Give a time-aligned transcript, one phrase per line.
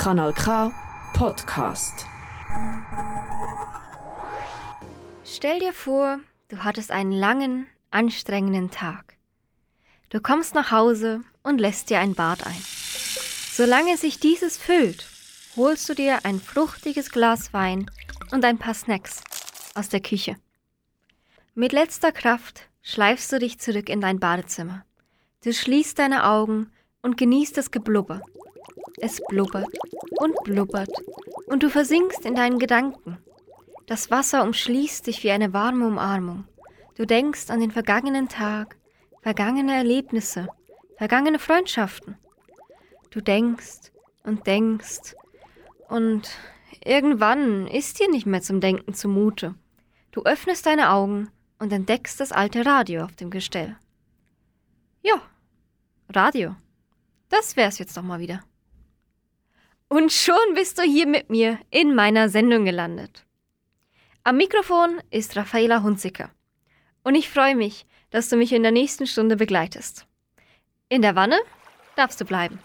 [0.00, 0.72] Kanal K
[1.12, 2.06] Podcast.
[5.26, 9.18] Stell dir vor, du hattest einen langen, anstrengenden Tag.
[10.08, 12.62] Du kommst nach Hause und lässt dir ein Bad ein.
[13.52, 15.06] Solange sich dieses füllt,
[15.54, 17.84] holst du dir ein fruchtiges Glas Wein
[18.32, 19.22] und ein paar Snacks
[19.74, 20.36] aus der Küche.
[21.54, 24.82] Mit letzter Kraft schleifst du dich zurück in dein Badezimmer.
[25.44, 26.72] Du schließt deine Augen
[27.02, 28.22] und genießt das Geblubber.
[29.00, 29.68] Es blubbert
[30.18, 30.90] und blubbert
[31.46, 33.18] und du versinkst in deinen Gedanken.
[33.86, 36.44] Das Wasser umschließt dich wie eine warme Umarmung.
[36.96, 38.76] Du denkst an den vergangenen Tag,
[39.22, 40.48] vergangene Erlebnisse,
[40.96, 42.16] vergangene Freundschaften.
[43.10, 43.90] Du denkst
[44.22, 45.14] und denkst
[45.88, 46.30] und
[46.84, 49.54] irgendwann ist dir nicht mehr zum Denken zumute.
[50.12, 53.76] Du öffnest deine Augen und entdeckst das alte Radio auf dem Gestell.
[55.02, 55.22] Ja,
[56.10, 56.54] Radio.
[57.28, 58.42] Das wär's jetzt doch mal wieder.
[59.92, 63.26] Und schon bist du hier mit mir in meiner Sendung gelandet.
[64.22, 66.30] Am Mikrofon ist Raffaela Hunziker.
[67.02, 70.06] Und ich freue mich, dass du mich in der nächsten Stunde begleitest.
[70.88, 71.40] In der Wanne
[71.96, 72.60] darfst du bleiben.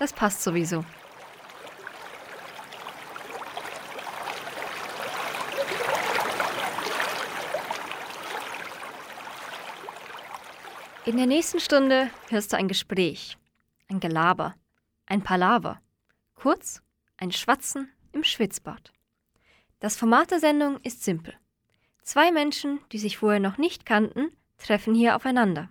[0.00, 0.84] Das passt sowieso.
[11.04, 13.38] In der nächsten Stunde hörst du ein Gespräch,
[13.88, 14.56] ein Gelaber,
[15.06, 15.80] ein Palaver,
[16.36, 16.82] kurz
[17.16, 18.92] ein Schwatzen im Schwitzbad.
[19.80, 21.34] Das Format der Sendung ist simpel.
[22.02, 25.68] Zwei Menschen, die sich vorher noch nicht kannten, treffen hier aufeinander.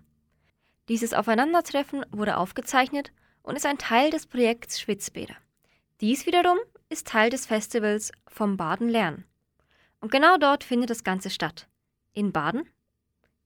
[0.90, 5.36] Dieses Aufeinandertreffen wurde aufgezeichnet und ist ein Teil des Projekts Schwitzbäder.
[6.02, 6.58] Dies wiederum
[6.90, 9.26] ist Teil des Festivals vom Baden lernen.
[10.02, 11.68] Und genau dort findet das Ganze statt.
[12.14, 12.70] In Baden,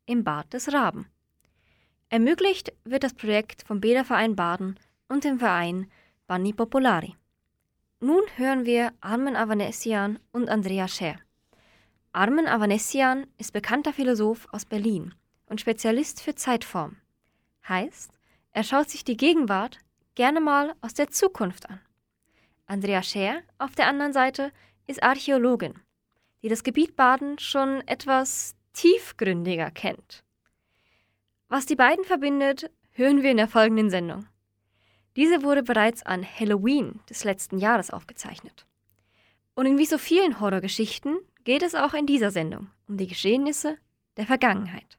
[0.06, 1.08] im Bad des Raben.
[2.10, 5.90] Ermöglicht wird das Projekt vom Bäderverein Baden und dem Verein
[6.30, 7.16] Banni Popolari.
[8.02, 11.16] Nun hören wir Armen Avanesian und Andrea Scher.
[12.12, 15.16] Armen Avanesian ist bekannter Philosoph aus Berlin
[15.48, 16.98] und Spezialist für Zeitform.
[17.68, 18.12] Heißt,
[18.52, 19.80] er schaut sich die Gegenwart
[20.14, 21.82] gerne mal aus der Zukunft an.
[22.68, 24.52] Andrea Scher auf der anderen Seite
[24.86, 25.80] ist Archäologin,
[26.44, 30.24] die das Gebiet Baden schon etwas tiefgründiger kennt.
[31.48, 34.28] Was die beiden verbindet, hören wir in der folgenden Sendung.
[35.16, 38.66] Diese wurde bereits an Halloween des letzten Jahres aufgezeichnet.
[39.56, 43.78] Und in wie so vielen Horrorgeschichten geht es auch in dieser Sendung um die Geschehnisse
[44.18, 44.98] der Vergangenheit.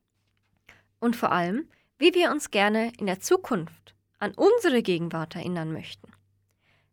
[0.99, 1.69] Und vor allem,
[1.99, 6.13] wie wir uns gerne in der Zukunft an unsere Gegenwart erinnern möchten.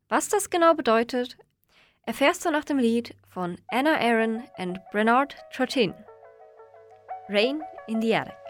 [0.10, 1.38] Was das genau bedeutet,
[2.06, 5.94] erfährst du nach dem Lied von Anna Aaron und Bernard Trottin.
[7.30, 8.47] Rain in the Attic.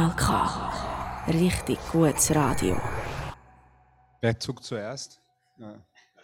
[0.00, 1.26] Kanal K.
[1.28, 2.80] Richtig gutes Radio.
[4.22, 5.20] Wer zuckt zuerst?
[5.58, 5.74] Ja.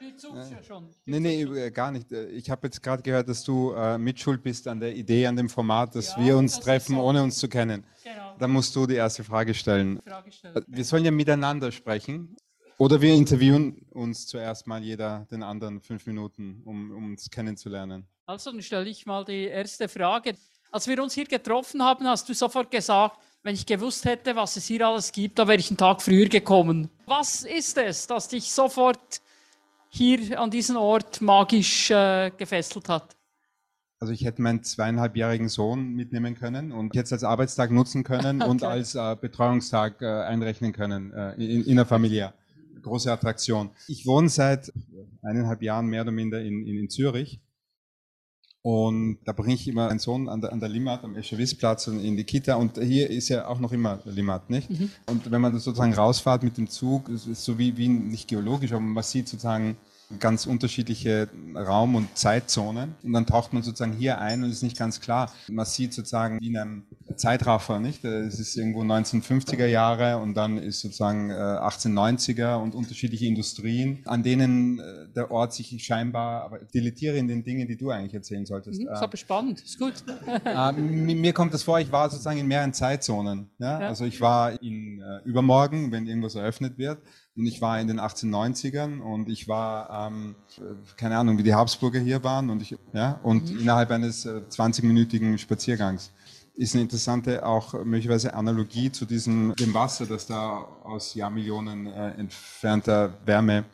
[0.01, 0.89] Du zuckst ja schon.
[1.05, 2.11] Nee, nee, äh, gar nicht.
[2.11, 5.37] Äh, Ich habe jetzt gerade gehört, dass du äh, mitschuld bist an der Idee, an
[5.37, 7.03] dem Format, dass Ja, wir uns das treffen, so.
[7.03, 7.85] ohne uns zu kennen.
[8.03, 8.35] Genau.
[8.39, 10.01] Dann musst du die erste Frage stellen.
[10.07, 10.65] Frage stellen.
[10.69, 12.35] Wir sollen ja miteinander sprechen.
[12.79, 18.09] Oder wir interviewen uns zuerst mal jeder den anderen fünf Minuten, um, um uns kennenzulernen.
[18.25, 20.35] Also, dann stelle ich mal die erste Frage.
[20.73, 24.57] Als wir uns hier getroffen haben, hast du sofort gesagt, wenn ich gewusst hätte, was
[24.57, 26.91] es hier alles gibt, da wäre ich einen Tag früher gekommen.
[27.07, 29.21] Was ist es, das dich sofort
[29.89, 33.17] hier an diesen Ort magisch äh, gefesselt hat?
[34.01, 38.65] Also ich hätte meinen zweieinhalbjährigen Sohn mitnehmen können und jetzt als Arbeitstag nutzen können und
[38.65, 38.73] Okay.
[38.73, 42.35] als äh, Betreuungstag äh, einrechnen können, äh, in, innerfamiliär.
[42.83, 43.71] Große Attraktion.
[43.87, 44.73] Ich wohne seit
[45.23, 47.41] eineinhalb Jahren mehr oder minder in, in, in Zürich
[48.67, 52.01] und da bringe ich immer einen Sohn an der, an der Limmat, am Eschewitzplatz und
[52.01, 54.69] in die Kita und hier ist ja auch noch immer Limmat, nicht?
[55.07, 58.27] Und wenn man das sozusagen rausfährt mit dem Zug, es ist so wie, wie nicht
[58.27, 59.77] geologisch, aber man sieht sozusagen
[60.21, 62.95] ganz unterschiedliche Raum- und Zeitzonen.
[63.03, 65.33] Und dann taucht man sozusagen hier ein und ist nicht ganz klar.
[65.49, 66.85] Man sieht sozusagen wie in einem
[67.17, 68.05] Zeitraffer, nicht?
[68.05, 74.23] Es ist irgendwo 1950er Jahre und dann ist sozusagen äh, 1890er und unterschiedliche Industrien, an
[74.23, 78.47] denen äh, der Ort sich scheinbar, aber deletiere in den Dingen, die du eigentlich erzählen
[78.47, 78.81] solltest.
[78.81, 79.95] Hm, Äh, ist aber spannend, ist gut.
[80.45, 83.51] äh, mi- mir kommt das vor, ich war sozusagen in mehreren Zeitzonen.
[83.59, 83.81] Ja?
[83.81, 83.89] Ja.
[83.89, 86.99] Also ich war in äh, übermorgen, wenn irgendwas eröffnet wird,
[87.37, 90.63] und ich war in den 1890ern und ich war, ähm, äh,
[90.97, 95.39] keine Ahnung, wie die Habsburger hier waren und ich, ja, und innerhalb eines äh, 20-minütigen
[95.39, 96.13] Spaziergangs.
[96.55, 102.13] Ist eine interessante auch möglicherweise Analogie zu diesem dem Wasser, das da aus Jahrmillionen äh,
[102.13, 103.67] entfernter Wärme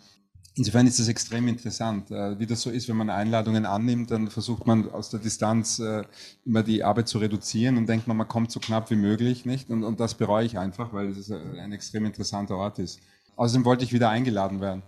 [0.54, 2.11] Insofern ist das extrem interessant.
[2.11, 5.78] Äh, Wie das so ist, wenn man Einladungen annimmt, dann versucht man aus der Distanz
[5.78, 6.02] äh,
[6.45, 9.71] immer die Arbeit zu reduzieren und denkt man, man kommt so knapp wie möglich, nicht?
[9.71, 13.00] Und, und das bereue ich einfach, weil es äh, ein extrem interessanter Ort ist.
[13.37, 14.83] Außerdem wollte ich wieder eingeladen werden.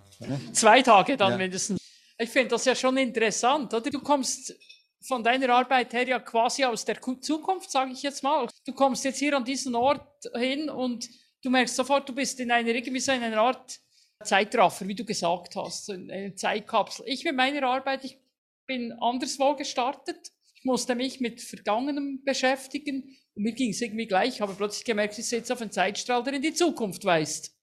[0.53, 1.39] Zwei Tage dann Ja.
[1.39, 1.81] mindestens.
[2.19, 3.91] Ich finde das ja schon interessant, oder?
[3.91, 4.55] Du kommst
[5.03, 8.49] von deiner Arbeit her ja quasi aus der Ku- Zukunft, sage ich jetzt mal.
[8.65, 11.09] Du kommst jetzt hier an diesen Ort hin und
[11.43, 13.79] du merkst sofort, du bist in einer irgendwie so in einer Art
[14.23, 17.05] Zeitraffer, wie du gesagt hast, in einer Zeitkapsel.
[17.09, 18.19] Ich mit meiner Arbeit, ich
[18.67, 20.31] bin anderswo gestartet.
[20.55, 24.37] Ich musste mich mit Vergangenem beschäftigen und mir ging es irgendwie gleich.
[24.37, 27.53] Ich habe plötzlich gemerkt, ich sitze auf einem Zeitstrahl, der in die Zukunft weist.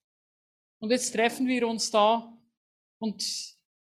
[0.82, 2.34] Und jetzt treffen wir uns da
[3.00, 3.24] und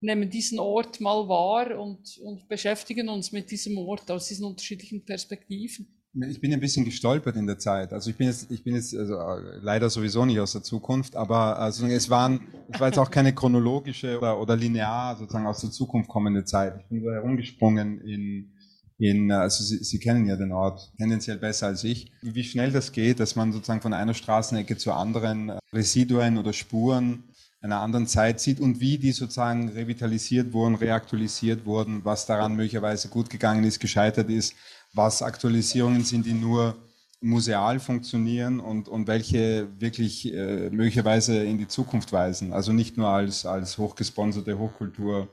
[0.00, 5.02] nehmen diesen Ort mal wahr und, und beschäftigen uns mit diesem Ort aus diesen unterschiedlichen
[5.02, 5.88] Perspektiven.
[6.28, 7.92] Ich bin ein bisschen gestolpert in der Zeit.
[7.92, 11.16] Also ich bin jetzt, ich bin jetzt also äh, leider sowieso nicht aus der Zukunft,
[11.16, 15.62] aber also es waren, es war jetzt auch keine chronologische oder, oder linear sozusagen aus
[15.62, 16.78] der Zukunft kommende Zeit.
[16.80, 18.52] Ich bin so herumgesprungen in,
[18.98, 22.12] in, äh, also Sie, Sie kennen ja den Ort tendenziell besser als ich.
[22.22, 26.52] Wie schnell das geht, dass man sozusagen von einer Straßenecke zur anderen äh, Residuen oder
[26.52, 27.24] Spuren
[27.64, 33.08] einer anderen Zeit sieht und wie die sozusagen revitalisiert wurden, reaktualisiert wurden, was daran möglicherweise
[33.08, 34.54] gut gegangen ist, gescheitert ist,
[34.92, 36.76] was Aktualisierungen sind, die nur
[37.22, 42.52] museal funktionieren und, und welche wirklich äh, möglicherweise in die Zukunft weisen.
[42.52, 45.28] Also nicht nur als, als hochgesponserte Hochkultur,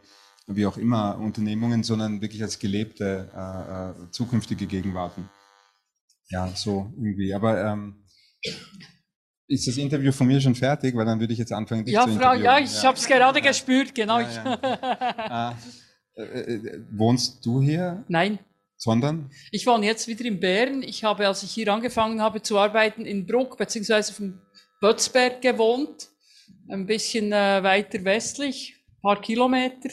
[0.56, 5.30] wie auch immer, Unternehmungen, sondern wirklich als gelebte äh, äh, zukünftige Gegenwarten.
[6.30, 7.34] Ja, so irgendwie.
[7.34, 8.06] Aber ähm,
[9.48, 10.96] ist das Interview von mir schon fertig?
[10.96, 12.44] Weil dann würde ich jetzt anfangen, dich Ja, zu Frau, interviewen.
[12.46, 14.20] ja, ich habe es gerade gespürt, genau.
[14.20, 14.60] Ja,
[15.18, 15.56] Ah,
[16.16, 18.04] äh, äh, wohnst du hier?
[18.08, 18.40] Nein,
[18.78, 19.30] Sondern?
[19.52, 20.82] ich wohne jetzt wieder in Bern.
[20.84, 24.40] Ich habe, als ich hier angefangen habe zu arbeiten, in Bruck beziehungsweise vom
[24.80, 26.10] Bötzberg gewohnt,
[26.70, 29.90] ein bisschen äh, weiter westlich, ein paar Kilometer.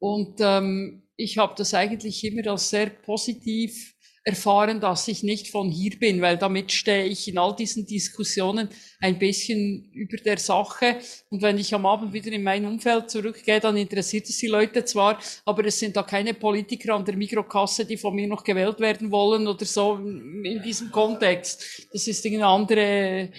[0.00, 5.70] Und ähm, ich habe das eigentlich immer als sehr positiv erfahren, dass ich nicht von
[5.70, 8.68] hier bin, weil damit stehe ich in all diesen Diskussionen
[9.00, 10.96] ein bisschen über der Sache.
[11.30, 14.84] Und wenn ich am Abend wieder in mein Umfeld zurückgehe, dann interessiert es die Leute
[14.84, 18.78] zwar, aber es sind da keine Politiker an der Mikrokasse, die von mir noch gewählt
[18.80, 21.88] werden wollen oder so in diesem Kontext.
[21.92, 23.30] Das ist eine andere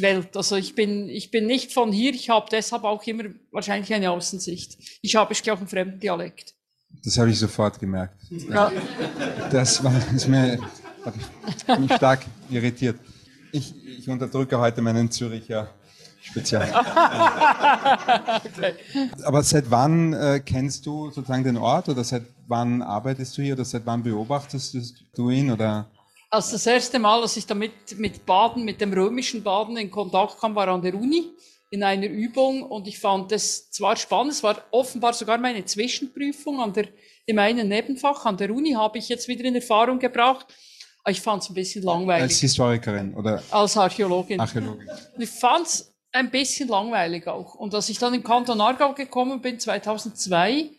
[0.00, 0.36] Welt.
[0.36, 4.10] Also ich bin, ich bin nicht von hier, ich habe deshalb auch immer wahrscheinlich eine
[4.10, 4.78] Außensicht.
[5.02, 6.54] Ich habe ich auch einen fremden Dialekt.
[7.04, 8.16] Das habe ich sofort gemerkt.
[8.30, 8.70] Ja.
[9.50, 10.58] Das war ist mir
[11.04, 12.98] hat mich stark irritiert.
[13.52, 15.70] Ich, ich unterdrücke heute meinen Züricher
[16.20, 16.72] Spezial.
[19.24, 23.54] Aber seit wann äh, kennst du sozusagen den Ort oder seit wann arbeitest du hier
[23.54, 25.86] oder seit wann beobachtest du ihn oder?
[26.34, 30.40] Also das erste Mal, als ich damit mit Baden, mit dem römischen Baden in Kontakt
[30.40, 31.30] kam, war an der Uni
[31.70, 36.58] in einer Übung und ich fand es zwar spannend, es war offenbar sogar meine Zwischenprüfung
[36.60, 36.88] an der,
[37.26, 40.46] in meinem Nebenfach an der Uni habe ich jetzt wieder in Erfahrung gebracht,
[41.08, 42.24] Ich fand es ein bisschen langweilig.
[42.24, 44.40] Als Historikerin oder als Archäologin.
[44.40, 44.88] Archäologin.
[45.16, 47.54] Ich fand es ein bisschen langweilig auch.
[47.54, 50.70] Und als ich dann im Kanton Aargau gekommen bin, 2002,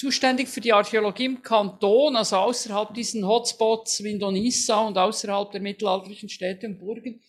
[0.00, 5.60] zuständig für die Archäologie im Kanton, also außerhalb diesen Hotspots wie Indonisa und außerhalb der
[5.60, 7.20] mittelalterlichen Städte und Burgen,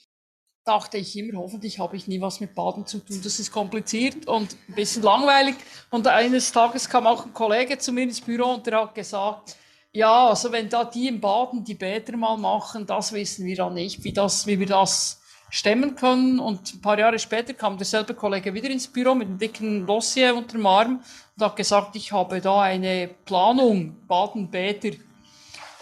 [0.64, 3.20] dachte ich immer, hoffentlich habe ich nie was mit Baden zu tun.
[3.24, 5.56] Das ist kompliziert und ein bisschen langweilig.
[5.90, 9.58] Und eines Tages kam auch ein Kollege zu mir ins Büro und der hat gesagt,
[9.92, 13.74] ja, also wenn da die im Baden die Bäder mal machen, das wissen wir dann
[13.74, 16.40] nicht, wie, das, wie wir das stemmen können.
[16.40, 20.34] Und ein paar Jahre später kam derselbe Kollege wieder ins Büro mit einem dicken Dossier
[20.34, 21.04] unter dem Arm
[21.42, 24.98] und hat gesagt, ich habe da eine Planung, Baden-Bäder.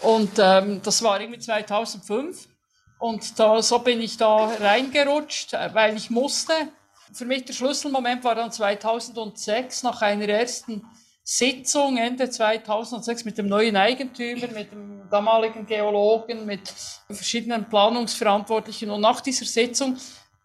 [0.02, 2.48] Und ähm, das war irgendwie 2005.
[2.98, 6.52] Und da, so bin ich da reingerutscht, äh, weil ich musste.
[7.12, 10.84] Für mich der Schlüsselmoment war dann 2006 nach einer ersten
[11.24, 16.72] Sitzung Ende 2006 mit dem neuen Eigentümer, mit dem damaligen Geologen, mit
[17.10, 18.90] verschiedenen Planungsverantwortlichen.
[18.90, 19.96] Und nach dieser Sitzung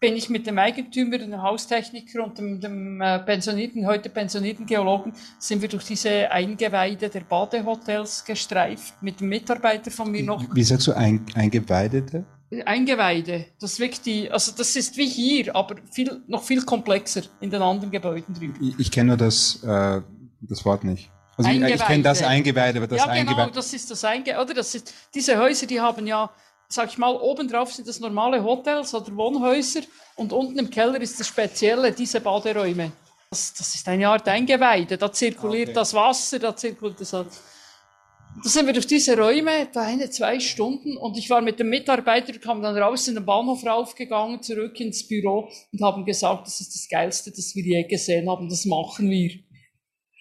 [0.05, 5.13] bin ich mit dem Eigentümer, dem Haustechniker und dem, dem äh, pensionierten, heute pensionierten Geologen,
[5.39, 10.43] sind wir durch diese Eingeweide der Badehotels gestreift, mit dem Mitarbeiter von mir noch.
[10.53, 12.23] Wie sagst du ein, Eingeweidete?
[12.65, 17.49] Eingeweide, das wirkt die, also das ist wie hier, aber viel, noch viel komplexer in
[17.49, 18.59] den anderen Gebäuden drüben.
[18.61, 20.01] Ich, ich kenne nur das, äh,
[20.41, 21.09] das Wort nicht.
[21.35, 23.51] Also ich, ich kenne das Eingeweide, aber das ja, genau, Eingeweide.
[23.53, 24.53] das ist das Eingeweide, oder?
[24.53, 26.29] Das ist, diese Häuser, die haben ja,
[26.69, 29.81] sag ich mal, obendrauf sind das normale Hotels oder Wohnhäuser
[30.15, 32.91] und unten im Keller ist das Spezielle, diese Baderäume.
[33.29, 35.75] Das, das ist eine Art Eingeweide, da zirkuliert okay.
[35.75, 37.11] das Wasser, da zirkuliert das...
[37.11, 41.69] Da sind wir durch diese Räume, etwa eine, zwei Stunden, und ich war mit dem
[41.69, 46.59] Mitarbeiter, kam dann raus in den Bahnhof raufgegangen, zurück ins Büro und haben gesagt, das
[46.59, 49.31] ist das Geilste, das wir je gesehen haben, das machen wir.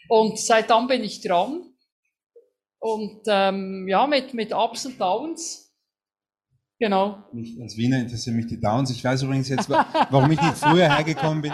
[0.08, 1.74] Und seit dann bin ich dran.
[2.78, 5.63] Und ähm, ja, mit, mit Ups und Downs.
[6.84, 7.16] Genau.
[7.32, 8.90] Nicht als Wiener interessieren mich die Downs.
[8.90, 11.52] Ich weiß übrigens jetzt, warum ich nicht früher hergekommen bin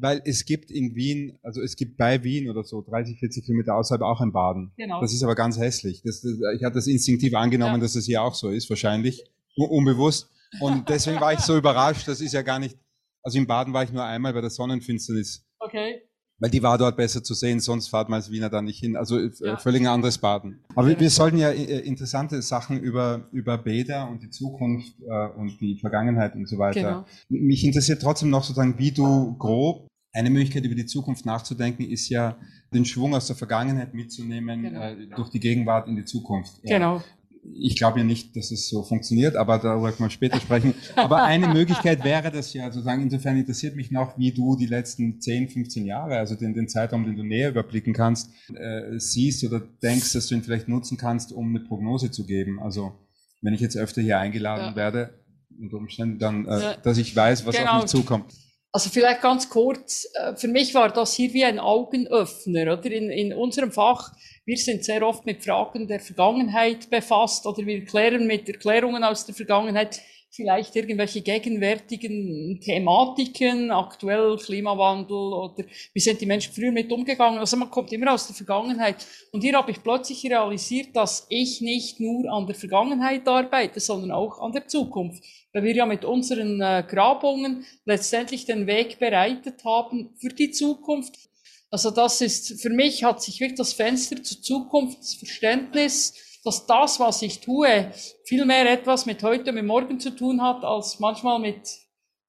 [0.00, 3.76] weil es gibt in Wien, also es gibt bei Wien oder so 30, 40 Kilometer
[3.76, 4.72] außerhalb auch ein Baden.
[4.76, 5.00] Genau.
[5.00, 6.02] Das ist aber ganz hässlich.
[6.02, 7.80] Das, das, ich hatte das instinktiv angenommen, ja.
[7.80, 9.24] dass das hier auch so ist, wahrscheinlich,
[9.56, 10.30] unbewusst.
[10.60, 12.76] Und deswegen war ich so überrascht, das ist ja gar nicht,
[13.22, 15.46] also im Baden war ich nur einmal bei der Sonnenfinsternis.
[15.58, 16.02] Okay.
[16.40, 18.96] Weil die war dort besser zu sehen, sonst fahrt man als Wiener da nicht hin.
[18.96, 19.56] Also äh, ja.
[19.58, 20.60] völlig ein anderes Baden.
[20.74, 25.28] Aber wir, wir sollten ja äh, interessante Sachen über, über Bäder und die Zukunft äh,
[25.38, 26.80] und die Vergangenheit und so weiter.
[26.80, 27.04] Genau.
[27.28, 32.08] Mich interessiert trotzdem noch sozusagen, wie du grob eine Möglichkeit, über die Zukunft nachzudenken, ist
[32.08, 32.36] ja,
[32.72, 34.80] den Schwung aus der Vergangenheit mitzunehmen genau.
[34.80, 36.62] äh, durch die Gegenwart in die Zukunft.
[36.62, 37.02] Genau.
[37.42, 40.74] Ich glaube ja nicht, dass es so funktioniert, aber darüber können wir später sprechen.
[40.94, 45.20] Aber eine Möglichkeit wäre das ja, sozusagen, insofern interessiert mich noch, wie du die letzten
[45.20, 49.60] 10, 15 Jahre, also den, den Zeitraum, den du näher überblicken kannst, äh, siehst oder
[49.82, 52.60] denkst, dass du ihn vielleicht nutzen kannst, um eine Prognose zu geben.
[52.60, 52.92] Also,
[53.40, 54.76] wenn ich jetzt öfter hier eingeladen ja.
[54.76, 55.20] werde,
[55.58, 56.76] unter Umständen, dann, äh, ja.
[56.76, 57.76] dass ich weiß, was genau.
[57.76, 58.34] auf mich zukommt.
[58.72, 62.84] Also vielleicht ganz kurz, äh, für mich war das hier wie ein Augenöffner, oder?
[62.84, 64.12] In, in unserem Fach,
[64.50, 69.24] wir sind sehr oft mit Fragen der Vergangenheit befasst oder wir klären mit Erklärungen aus
[69.24, 70.00] der Vergangenheit
[70.32, 75.64] vielleicht irgendwelche gegenwärtigen Thematiken, aktuell Klimawandel oder
[75.94, 77.38] wie sind die Menschen früher mit umgegangen.
[77.38, 79.06] Also man kommt immer aus der Vergangenheit.
[79.30, 84.10] Und hier habe ich plötzlich realisiert, dass ich nicht nur an der Vergangenheit arbeite, sondern
[84.10, 89.64] auch an der Zukunft weil wir ja mit unseren äh, Grabungen letztendlich den Weg bereitet
[89.64, 91.29] haben für die Zukunft.
[91.70, 97.22] Also das ist, für mich hat sich wirklich das Fenster zur Zukunftsverständnis, dass das, was
[97.22, 97.92] ich tue,
[98.24, 101.60] viel mehr etwas mit heute und mit morgen zu tun hat, als manchmal mit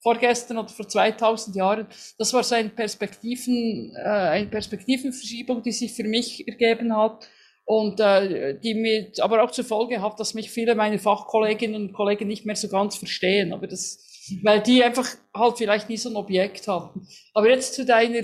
[0.02, 1.88] vorgestern oder vor 2000 Jahren.
[2.18, 7.28] Das war so eine Perspektiven, äh, eine Perspektivenverschiebung, die sich für mich ergeben hat
[7.66, 11.94] und äh, die mit, aber auch zur Folge hat, dass mich viele meiner Fachkolleginnen und
[11.94, 14.00] Kollegen nicht mehr so ganz verstehen, aber das,
[14.44, 17.08] weil die einfach halt vielleicht nie so ein Objekt hatten.
[17.34, 18.24] Aber jetzt zu deiner,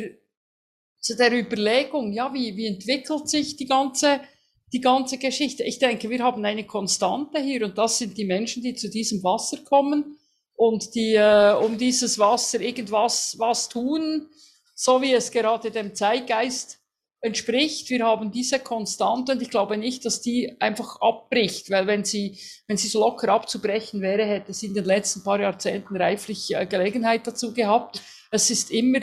[1.07, 4.19] zu der Überlegung, ja, wie, wie entwickelt sich die ganze,
[4.73, 5.63] die ganze Geschichte?
[5.63, 9.23] Ich denke, wir haben eine Konstante hier und das sind die Menschen, die zu diesem
[9.23, 10.17] Wasser kommen
[10.55, 14.27] und die äh, um dieses Wasser irgendwas was tun,
[14.75, 16.79] so wie es gerade dem Zeitgeist
[17.21, 17.89] entspricht.
[17.89, 22.37] Wir haben diese Konstante und ich glaube nicht, dass die einfach abbricht, weil wenn sie,
[22.67, 26.65] wenn sie so locker abzubrechen wäre, hätte sie in den letzten paar Jahrzehnten reiflich äh,
[26.65, 28.01] Gelegenheit dazu gehabt.
[28.29, 28.99] Es ist immer,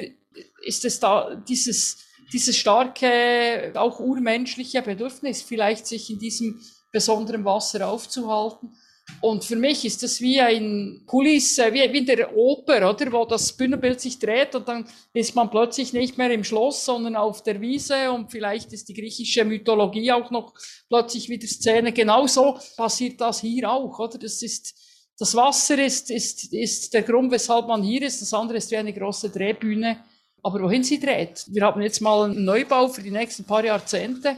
[0.63, 1.99] ist es da dieses,
[2.33, 6.61] dieses starke, auch urmenschliche Bedürfnis, vielleicht sich in diesem
[6.91, 8.75] besonderen Wasser aufzuhalten.
[9.21, 13.13] Und für mich ist das wie ein Kulisse, wie, in der Oper, oder?
[13.13, 17.15] Wo das Bühnenbild sich dreht und dann ist man plötzlich nicht mehr im Schloss, sondern
[17.15, 20.55] auf der Wiese und vielleicht ist die griechische Mythologie auch noch
[20.89, 21.93] plötzlich wieder Szene.
[21.93, 24.19] Genauso passiert das hier auch, oder?
[24.19, 24.75] Das ist,
[25.19, 28.23] das Wasser ist, ist, ist der Grund, weshalb man hier ist.
[28.23, 30.03] Das andere ist wie eine große Drehbühne.
[30.45, 31.47] Aber wohin sie dreht?
[31.49, 34.37] Wir haben jetzt mal einen Neubau für die nächsten paar Jahrzehnte.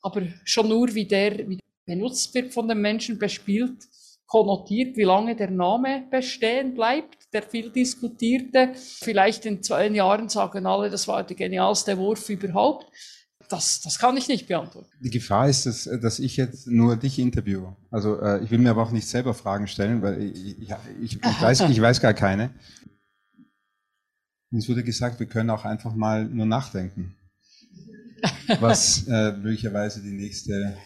[0.00, 3.88] Aber schon nur, wie der, wie benutzt wird von den Menschen, bespielt,
[4.26, 8.70] konnotiert, wie lange der Name bestehen bleibt, der viel diskutierte.
[8.74, 12.86] Vielleicht in zwei Jahren sagen alle, das war der genialste Wurf überhaupt.
[13.48, 14.88] Das, das kann ich nicht beantworten.
[15.00, 17.76] Die Gefahr ist, dass, dass ich jetzt nur dich interviewe.
[17.90, 20.70] Also äh, ich will mir aber auch nicht selber Fragen stellen, weil ich, ich,
[21.02, 22.50] ich, ich weiß, ich weiß gar keine.
[24.54, 27.16] Uns wurde gesagt, wir können auch einfach mal nur nachdenken.
[28.60, 30.76] Was äh, möglicherweise die nächste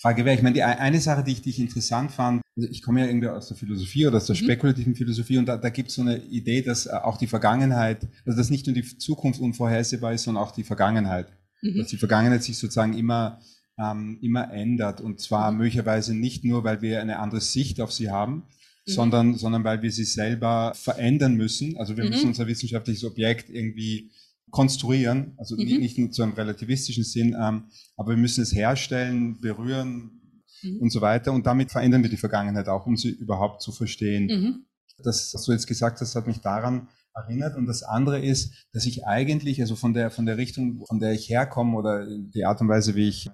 [0.00, 0.34] Frage wäre.
[0.34, 3.06] Ich meine, die eine Sache, die ich, die ich interessant fand, also ich komme ja
[3.06, 4.44] irgendwie aus der Philosophie oder aus der mhm.
[4.44, 8.08] spekulativen Philosophie und da, da gibt es so eine Idee, dass äh, auch die Vergangenheit,
[8.24, 11.28] also dass nicht nur die Zukunft unvorhersehbar ist, sondern auch die Vergangenheit.
[11.60, 11.78] Mhm.
[11.78, 13.40] Dass die Vergangenheit sich sozusagen immer,
[13.78, 15.58] ähm, immer ändert und zwar mhm.
[15.58, 18.44] möglicherweise nicht nur, weil wir eine andere Sicht auf sie haben,
[18.86, 18.92] mhm.
[18.92, 21.76] sondern, sondern weil wir sie selber verändern müssen.
[21.76, 22.10] Also wir mhm.
[22.10, 24.10] müssen unser wissenschaftliches Objekt irgendwie
[24.50, 25.78] konstruieren, also mhm.
[25.78, 27.64] nicht nur zu einem relativistischen Sinn, ähm,
[27.96, 30.20] aber wir müssen es herstellen, berühren
[30.62, 30.78] mhm.
[30.78, 31.32] und so weiter.
[31.32, 34.26] Und damit verändern wir die Vergangenheit auch, um sie überhaupt zu verstehen.
[34.26, 34.66] Mhm.
[35.02, 37.56] Das, was du jetzt gesagt hast, hat mich daran erinnert.
[37.56, 41.12] Und das andere ist, dass ich eigentlich, also von der, von der Richtung, von der
[41.12, 43.30] ich herkomme oder die Art und Weise, wie ich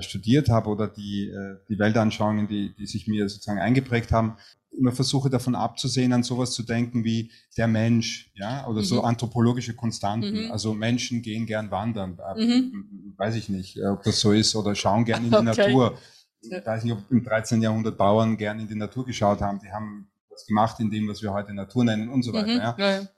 [0.00, 4.36] studiert habe oder die, äh, die Weltanschauungen, die, die sich mir sozusagen eingeprägt haben,
[4.78, 8.84] immer versuche davon abzusehen, an sowas zu denken wie der Mensch, ja, oder mhm.
[8.84, 10.44] so anthropologische Konstanten.
[10.44, 10.50] Mhm.
[10.50, 13.14] Also Menschen gehen gern wandern, äh, mhm.
[13.16, 15.44] weiß ich nicht, ob das so ist, oder schauen gern in die okay.
[15.44, 15.98] Natur.
[16.40, 17.62] Ich weiß nicht, ob im 13.
[17.62, 19.60] Jahrhundert Bauern gern in die Natur geschaut haben.
[19.60, 22.46] Die haben was gemacht in dem, was wir heute Natur nennen und so weiter.
[22.46, 22.58] Mhm.
[22.58, 22.76] Ja.
[22.78, 23.08] Ja, ja.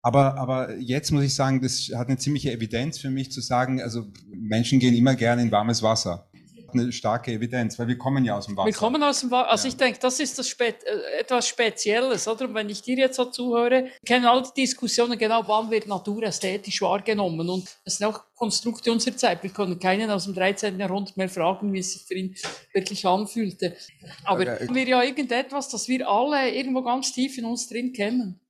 [0.00, 3.80] Aber, aber jetzt muss ich sagen, das hat eine ziemliche Evidenz für mich zu sagen,
[3.80, 6.28] also Menschen gehen immer gerne in warmes Wasser
[6.74, 8.66] eine starke Evidenz, weil wir kommen ja aus dem Wasser.
[8.66, 9.50] Wir kommen aus dem Wasser.
[9.50, 9.68] Also ja.
[9.70, 12.46] ich denke, das ist das Spe äh, etwas Spezielles, oder?
[12.46, 16.24] Und wenn ich dir jetzt so zuhöre, kennen alle die Diskussionen genau, wann wird Natur
[16.24, 17.48] ästhetisch wahrgenommen.
[17.48, 19.42] Und es sind auch Konstrukte unserer Zeit.
[19.42, 20.78] Wir können keinen aus dem 13.
[20.78, 22.34] Jahrhundert mehr fragen, wie es sich für ihn
[22.72, 23.76] wirklich anfühlte.
[24.24, 24.68] Aber okay.
[24.70, 28.40] wir ja irgendetwas, das wir alle irgendwo ganz tief in uns drin kennen.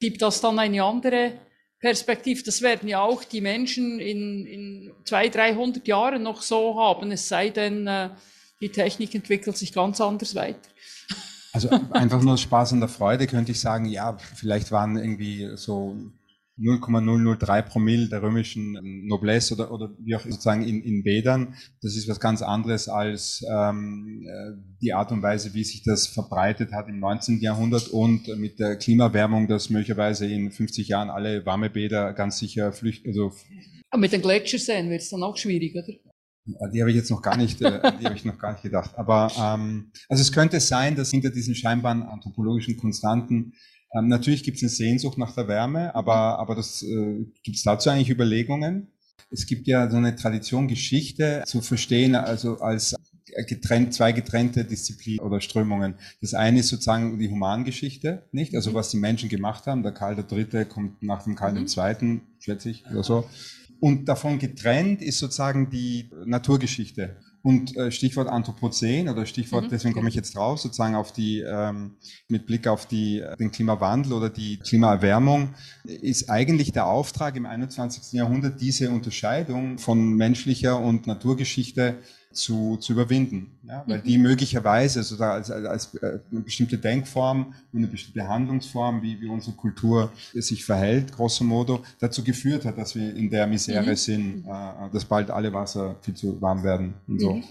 [0.00, 1.34] Gibt das dann eine andere
[1.82, 7.10] Perspektiv, das werden ja auch die Menschen in, in 200, 300 Jahren noch so haben,
[7.10, 8.10] es sei denn, äh,
[8.60, 10.60] die Technik entwickelt sich ganz anders weiter.
[11.52, 15.96] Also einfach nur Spaß und der Freude könnte ich sagen, ja, vielleicht waren irgendwie so
[16.58, 21.54] 0,003 Promille der römischen Noblesse oder, oder wie auch sozusagen in, in Bädern.
[21.80, 26.06] Das ist was ganz anderes als ähm, äh, die Art und Weise, wie sich das
[26.06, 27.40] verbreitet hat im 19.
[27.40, 32.72] Jahrhundert und mit der Klimaerwärmung, dass möglicherweise in 50 Jahren alle warme Bäder ganz sicher
[32.72, 33.08] flüchten.
[33.08, 33.32] Also
[33.90, 35.86] Aber mit den Gletscherseen wird es dann auch schwierig, oder?
[36.72, 38.96] Die habe ich jetzt noch gar nicht, äh, die habe ich noch gar nicht gedacht.
[38.96, 43.54] Aber ähm, also es könnte sein, dass hinter diesen scheinbaren anthropologischen Konstanten
[43.94, 47.62] ähm, natürlich gibt es eine Sehnsucht nach der Wärme, aber, aber das äh, gibt es
[47.62, 48.88] dazu eigentlich Überlegungen?
[49.30, 52.94] Es gibt ja so eine Tradition, Geschichte zu verstehen, also als
[53.46, 55.94] getrennt, zwei getrennte Disziplinen oder Strömungen.
[56.20, 58.54] Das eine ist sozusagen die Humangeschichte, nicht?
[58.54, 58.74] Also mhm.
[58.74, 59.82] was die Menschen gemacht haben.
[59.82, 60.64] Der Karl III.
[60.66, 61.66] kommt nach dem Karl mhm.
[61.66, 63.28] II., schätze ich, oder so.
[63.80, 67.16] Und davon getrennt ist sozusagen die Naturgeschichte.
[67.42, 69.68] Und äh, Stichwort Anthropozän oder Stichwort, mhm.
[69.70, 71.96] deswegen komme ich jetzt drauf, sozusagen auf die, ähm,
[72.28, 78.12] mit Blick auf die, den Klimawandel oder die Klimaerwärmung, ist eigentlich der Auftrag im 21.
[78.12, 81.98] Jahrhundert, diese Unterscheidung von menschlicher und Naturgeschichte
[82.32, 83.50] zu, zu überwinden.
[83.62, 83.84] Ja?
[83.86, 84.02] Weil mhm.
[84.04, 89.20] die möglicherweise also als, als, als äh, eine bestimmte Denkform und eine bestimmte Handlungsform, wie,
[89.20, 93.90] wie unsere Kultur sich verhält, grosso modo, dazu geführt hat, dass wir in der Misere
[93.90, 93.96] mhm.
[93.96, 97.42] sind, äh, dass bald alle Wasser viel zu warm werden und so.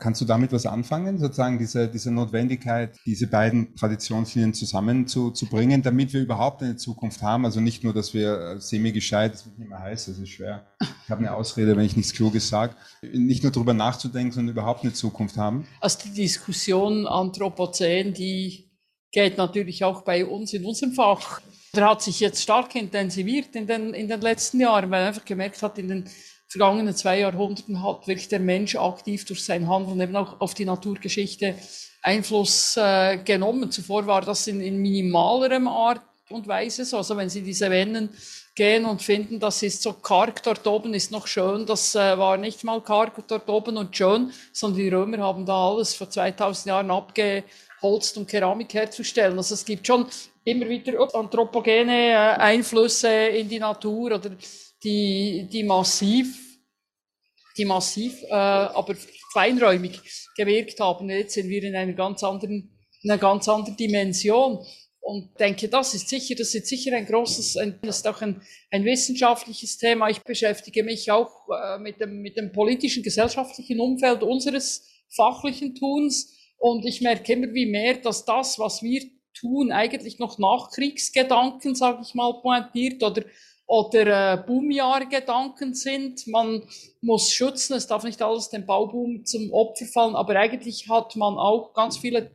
[0.00, 6.20] Kannst du damit was anfangen, sozusagen diese, diese Notwendigkeit, diese beiden Traditionslinien zusammenzubringen, damit wir
[6.20, 7.44] überhaupt eine Zukunft haben?
[7.44, 10.66] Also nicht nur, dass wir äh, semi-gescheit, das wird nicht mehr heiß, das ist schwer.
[11.04, 12.74] Ich habe eine Ausrede, wenn ich nichts Kluges sage.
[13.02, 15.68] Nicht nur darüber nachzudenken, sondern überhaupt eine Zukunft haben.
[15.80, 18.72] Also die Diskussion Anthropozän, die
[19.12, 21.40] geht natürlich auch bei uns in unserem Fach.
[21.76, 25.24] Der hat sich jetzt stark intensiviert in den, in den letzten Jahren, weil er einfach
[25.24, 26.04] gemerkt hat, in den
[26.54, 30.64] vergangenen zwei Jahrhunderten hat wirklich der Mensch aktiv durch sein Handeln eben auch auf die
[30.64, 31.56] Naturgeschichte
[32.00, 33.72] Einfluss äh, genommen.
[33.72, 36.98] Zuvor war das in, in minimalerem Art und Weise so.
[36.98, 38.10] Also wenn Sie diese Vennen
[38.54, 42.36] gehen und finden, das ist so karg dort oben, ist noch schön, das äh, war
[42.36, 46.66] nicht mal karg dort oben und schön, sondern die Römer haben da alles vor 2000
[46.66, 49.36] Jahren abgeholzt, um Keramik herzustellen.
[49.36, 50.06] Also es gibt schon
[50.44, 54.30] immer wieder anthropogene äh, Einflüsse in die Natur oder
[54.84, 56.43] die, die massiv
[57.56, 58.94] die massiv, äh, aber
[59.32, 60.00] feinräumig
[60.36, 61.08] gewirkt haben.
[61.10, 62.70] Jetzt sind wir in einer ganz anderen,
[63.02, 64.64] in einer ganz anderen Dimension.
[65.00, 68.40] Und denke, das ist sicher, das ist sicher ein großes, ein, das ist auch ein,
[68.70, 70.08] ein wissenschaftliches Thema.
[70.08, 76.34] Ich beschäftige mich auch äh, mit, dem, mit dem politischen, gesellschaftlichen Umfeld unseres fachlichen Tuns.
[76.56, 79.02] Und ich merke immer wie mehr, dass das, was wir
[79.38, 83.24] tun, eigentlich noch Nachkriegsgedanken, sage ich mal, pointiert oder
[83.66, 86.26] oder äh, Boomjahrgedanken sind.
[86.26, 86.62] Man
[87.00, 91.38] muss schützen, es darf nicht alles dem Bauboom zum Opfer fallen, aber eigentlich hat man
[91.38, 92.30] auch ganz viele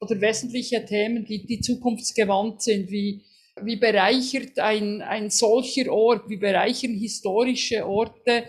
[0.00, 3.24] oder wesentliche Themen, die, die zukunftsgewandt sind, wie,
[3.62, 8.44] wie bereichert ein, ein solcher Ort, wie bereichern historische Orte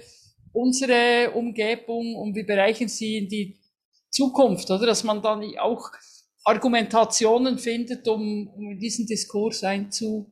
[0.54, 3.58] unsere Umgebung und wie bereichern sie in die
[4.10, 4.86] Zukunft, oder?
[4.86, 5.91] Dass man dann auch
[6.43, 10.32] Argumentationen findet, um, um in diesen Diskurs einzu,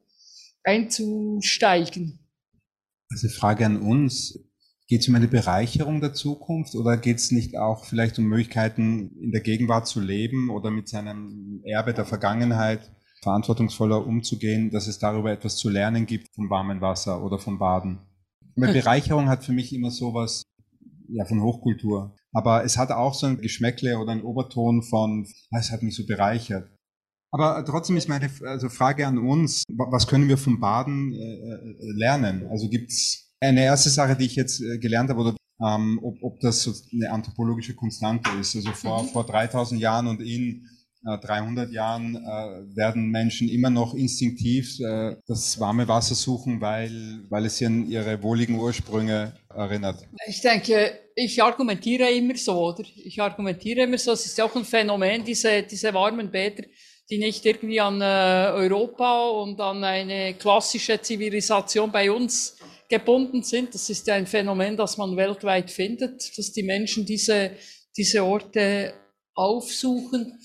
[0.63, 2.19] einzusteigen.
[3.09, 4.39] Also Frage an uns.
[4.87, 9.11] Geht es um eine Bereicherung der Zukunft oder geht es nicht auch vielleicht um Möglichkeiten,
[9.21, 14.99] in der Gegenwart zu leben oder mit seinem Erbe der Vergangenheit verantwortungsvoller umzugehen, dass es
[14.99, 17.99] darüber etwas zu lernen gibt vom warmen Wasser oder vom Baden?
[18.57, 20.43] Eine Bereicherung hat für mich immer sowas
[21.07, 22.15] ja, von Hochkultur.
[22.33, 26.05] Aber es hat auch so ein Geschmäckle oder ein Oberton von, es hat mich so
[26.05, 26.69] bereichert.
[27.33, 31.91] Aber trotzdem ist meine also Frage an uns, was können wir vom Baden äh, äh
[31.95, 32.45] lernen?
[32.51, 36.15] Also gibt es eine erste Sache, die ich jetzt äh, gelernt habe, oder ähm, ob,
[36.21, 38.55] ob das so eine anthropologische Konstante ist.
[38.55, 39.07] Also vor, mhm.
[39.07, 40.67] vor 3000 Jahren und in
[41.07, 47.25] äh, 300 Jahren äh, werden Menschen immer noch instinktiv äh, das warme Wasser suchen, weil,
[47.29, 50.07] weil es sie an ihre wohligen Ursprünge erinnert.
[50.27, 52.83] Ich denke, ich argumentiere immer so, oder?
[52.95, 56.63] Ich argumentiere immer so, es ist auch ein Phänomen, diese, diese warmen Bäder
[57.09, 62.57] die nicht irgendwie an äh, Europa und an eine klassische Zivilisation bei uns
[62.89, 63.73] gebunden sind.
[63.73, 67.51] Das ist ja ein Phänomen, das man weltweit findet, dass die Menschen diese,
[67.97, 68.93] diese Orte
[69.33, 70.39] aufsuchen.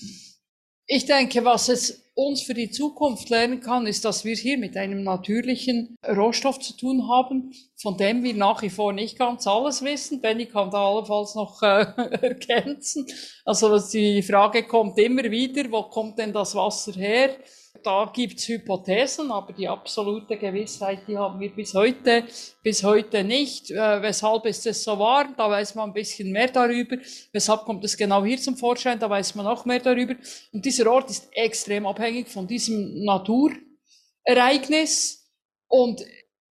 [0.91, 4.75] Ich denke, was es uns für die Zukunft lernen kann, ist, dass wir hier mit
[4.75, 9.83] einem natürlichen Rohstoff zu tun haben, von dem wir nach wie vor nicht ganz alles
[9.83, 10.19] wissen.
[10.19, 11.85] Benny kann da allenfalls noch äh,
[12.21, 13.05] ergänzen.
[13.45, 17.35] Also die Frage kommt immer wieder, wo kommt denn das Wasser her?
[17.83, 22.25] Da gibt's Hypothesen, aber die absolute Gewissheit, die haben wir bis heute,
[22.63, 23.71] bis heute nicht.
[23.71, 25.33] Äh, weshalb ist es so warm?
[25.37, 26.97] Da weiß man ein bisschen mehr darüber.
[27.31, 28.99] Weshalb kommt es genau hier zum Vorschein?
[28.99, 30.15] Da weiß man auch mehr darüber.
[30.51, 35.25] Und dieser Ort ist extrem abhängig von diesem Naturereignis.
[35.67, 36.03] Und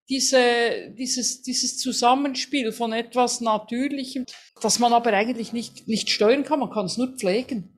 [0.08, 4.26] diese, dieses, dieses Zusammenspiel von etwas Natürlichem,
[4.60, 7.73] das man aber eigentlich nicht, nicht steuern kann, man kann es nur pflegen.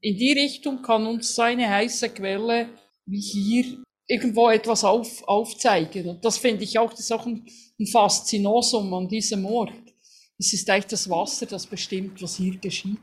[0.00, 2.68] In die Richtung kann uns seine heiße Quelle
[3.06, 6.08] wie hier irgendwo etwas auf, aufzeigen.
[6.08, 7.44] Und das finde ich auch, das ist auch ein,
[7.80, 9.72] ein Faszinosum an diesem Ort.
[10.38, 12.98] Es ist eigentlich das Wasser, das bestimmt, was hier geschieht.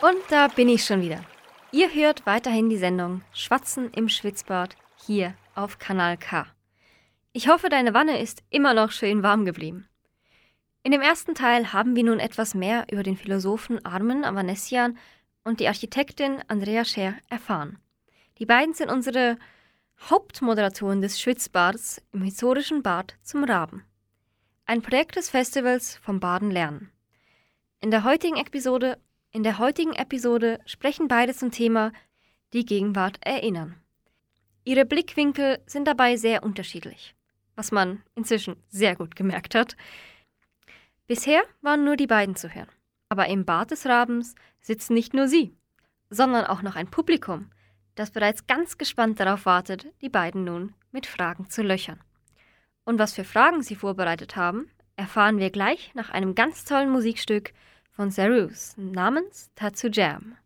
[0.00, 1.24] Und bin ich schon wieder.
[1.72, 6.46] Ihr hört weiterhin die Sendung Schwatzen im Schwitzbad hier auf Kanal K.
[7.32, 9.88] Ich hoffe, deine Wanne ist immer noch schön warm geblieben.
[10.82, 14.96] In dem ersten Teil haben wir nun etwas mehr über den Philosophen Armen Avanessian
[15.44, 17.78] und die Architektin Andrea Scher erfahren.
[18.38, 19.36] Die beiden sind unsere
[20.08, 23.84] Hauptmoderatoren des Schwitzbads im historischen Bad zum Raben.
[24.64, 26.90] Ein Projekt des Festivals vom Baden lernen.
[27.80, 28.98] In der heutigen Episode
[29.30, 31.92] in der heutigen Episode sprechen beide zum Thema
[32.52, 33.74] die Gegenwart erinnern.
[34.64, 37.14] Ihre Blickwinkel sind dabei sehr unterschiedlich,
[37.54, 39.76] was man inzwischen sehr gut gemerkt hat.
[41.06, 42.68] Bisher waren nur die beiden zu hören,
[43.08, 45.54] aber im Bad des Rabens sitzen nicht nur sie,
[46.10, 47.50] sondern auch noch ein Publikum,
[47.94, 52.00] das bereits ganz gespannt darauf wartet, die beiden nun mit Fragen zu löchern.
[52.84, 57.52] Und was für Fragen sie vorbereitet haben, erfahren wir gleich nach einem ganz tollen Musikstück
[57.98, 60.36] von Zerus namens Tatsu Jam.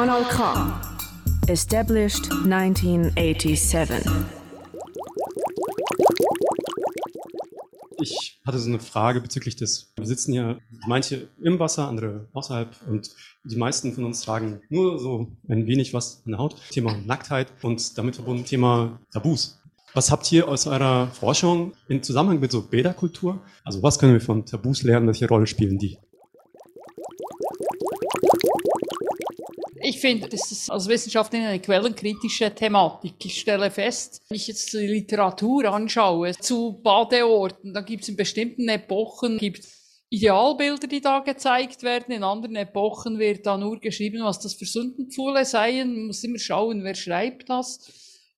[0.00, 0.80] Kanal K.
[1.46, 4.10] Established 1987.
[8.00, 12.74] Ich hatte so eine Frage bezüglich des, wir sitzen ja manche im Wasser, andere außerhalb
[12.88, 13.10] und
[13.44, 16.56] die meisten von uns tragen nur so ein wenig was an der Haut.
[16.70, 19.60] Thema Nacktheit und damit verbunden Thema Tabus.
[19.92, 23.42] Was habt ihr aus eurer Forschung im Zusammenhang mit so Bäderkultur?
[23.64, 25.08] Also was können wir von Tabus lernen?
[25.08, 25.98] Welche Rolle spielen die?
[30.00, 33.16] Ich finde, das ist als Wissenschaftlerin eine quellenkritische Thematik.
[33.22, 38.16] Ich stelle fest, wenn ich jetzt die Literatur anschaue zu Badeorten, dann gibt es in
[38.16, 39.68] bestimmten Epochen gibt
[40.08, 42.14] Idealbilder, die da gezeigt werden.
[42.14, 45.94] In anderen Epochen wird da nur geschrieben, was das für Sündenpfuhle seien.
[45.94, 47.78] Man muss immer schauen, wer schreibt das.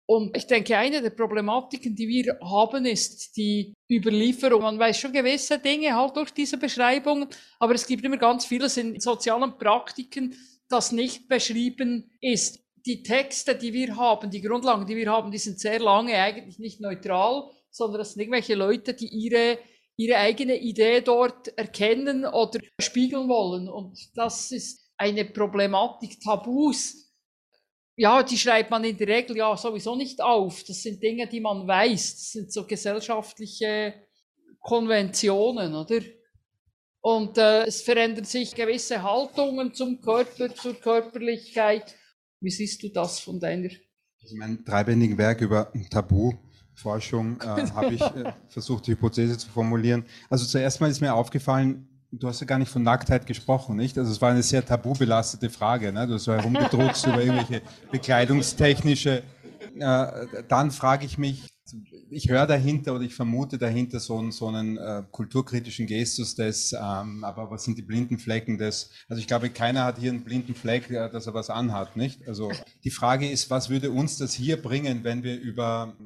[0.05, 4.63] Und ich denke, eine der Problematiken, die wir haben, ist die Überlieferung.
[4.63, 7.29] Man weiß schon gewisse Dinge halt durch diese Beschreibungen,
[7.61, 10.35] aber es gibt immer ganz vieles in sozialen Praktiken,
[10.73, 12.61] das nicht beschrieben ist.
[12.87, 16.59] Die Texte, die wir haben, die Grundlagen, die wir haben, die sind sehr lange eigentlich
[16.59, 19.59] nicht neutral, sondern das sind irgendwelche Leute, die ihre,
[19.97, 23.69] ihre eigene Idee dort erkennen oder spiegeln wollen.
[23.69, 26.21] Und das ist eine Problematik.
[26.21, 27.03] Tabus
[27.97, 30.65] ja, die schreibt man in der Regel ja sowieso nicht auf.
[30.65, 32.15] Das sind Dinge, die man weiß.
[32.15, 33.95] Das sind so gesellschaftliche
[34.61, 36.01] Konventionen, oder?
[37.03, 41.97] Und äh, es verändern sich gewisse Haltungen zum Körper, zur Körperlichkeit.
[42.41, 43.71] Wie siehst du das von deiner?
[44.23, 50.05] Also mein dreibändigen Werk über Tabuforschung äh, habe ich äh, versucht, die Hypothese zu formulieren.
[50.31, 53.97] Also zuerst mal ist mir aufgefallen, Du hast ja gar nicht von Nacktheit gesprochen, nicht?
[53.97, 55.91] Also es war eine sehr tabubelastete Frage.
[55.95, 56.07] Ne?
[56.07, 59.23] Du hast so herumgedruckst über irgendwelche bekleidungstechnische.
[59.79, 61.49] Äh, dann frage ich mich,
[62.11, 66.73] ich höre dahinter oder ich vermute dahinter so, einen, so einen äh, kulturkritischen Gestus des,
[66.73, 70.25] ähm, aber was sind die blinden Flecken des, also ich glaube, keiner hat hier einen
[70.25, 72.27] blinden Fleck, äh, dass er was anhat, nicht?
[72.29, 72.51] Also
[72.85, 75.97] die Frage ist, was würde uns das hier bringen, wenn wir über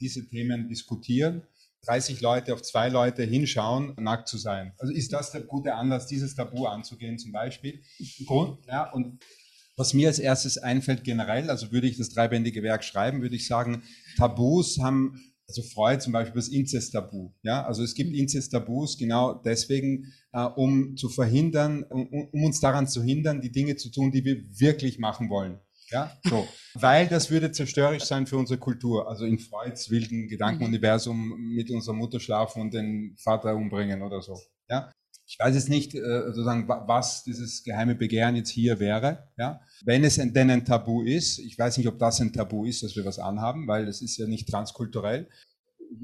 [0.00, 1.42] diese Themen diskutieren?
[1.86, 4.72] 30 Leute auf zwei Leute hinschauen, nackt zu sein.
[4.78, 7.82] Also ist das der gute Anlass, dieses Tabu anzugehen zum Beispiel?
[8.26, 9.18] Grund, ja, und
[9.76, 13.46] was mir als erstes einfällt generell, also würde ich das dreibändige Werk schreiben, würde ich
[13.46, 13.82] sagen,
[14.16, 17.32] Tabus haben, also Freud zum Beispiel das Inzest-Tabu.
[17.42, 22.86] Ja, also es gibt Inzest-Tabus genau deswegen, äh, um zu verhindern, um, um uns daran
[22.86, 25.58] zu hindern, die Dinge zu tun, die wir wirklich machen wollen.
[25.90, 26.48] Ja, so.
[26.74, 29.08] Weil das würde zerstörerisch sein für unsere Kultur.
[29.08, 34.40] Also in Freuds wilden Gedankenuniversum mit unserer Mutter schlafen und den Vater umbringen oder so.
[34.70, 34.90] Ja.
[35.32, 39.30] Ich weiß jetzt nicht, äh, sozusagen, was dieses geheime Begehren jetzt hier wäre.
[39.38, 39.62] Ja.
[39.82, 42.96] Wenn es denn ein Tabu ist, ich weiß nicht, ob das ein Tabu ist, dass
[42.96, 45.30] wir was anhaben, weil das ist ja nicht transkulturell.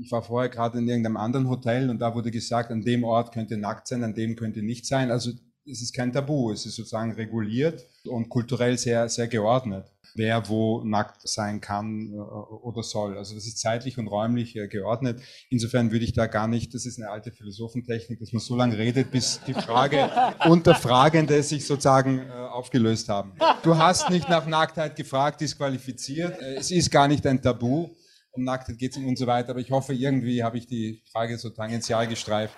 [0.00, 3.32] Ich war vorher gerade in irgendeinem anderen Hotel und da wurde gesagt, an dem Ort
[3.34, 5.10] könnte nackt sein, an dem könnte nicht sein.
[5.10, 5.32] Also
[5.70, 10.82] es ist kein Tabu, es ist sozusagen reguliert und kulturell sehr, sehr geordnet, wer wo
[10.82, 13.18] nackt sein kann äh, oder soll.
[13.18, 15.20] Also das ist zeitlich und räumlich äh, geordnet.
[15.50, 18.78] Insofern würde ich da gar nicht, das ist eine alte Philosophentechnik, dass man so lange
[18.78, 20.10] redet, bis die Frage
[20.48, 23.32] und der Fragende sich sozusagen äh, aufgelöst haben.
[23.62, 26.40] Du hast nicht nach Nacktheit gefragt, disqualifiziert.
[26.40, 27.88] Es ist gar nicht ein Tabu.
[28.32, 29.50] Um Nacktheit geht es und so weiter.
[29.50, 32.54] Aber ich hoffe, irgendwie habe ich die Frage so tangential gestreift.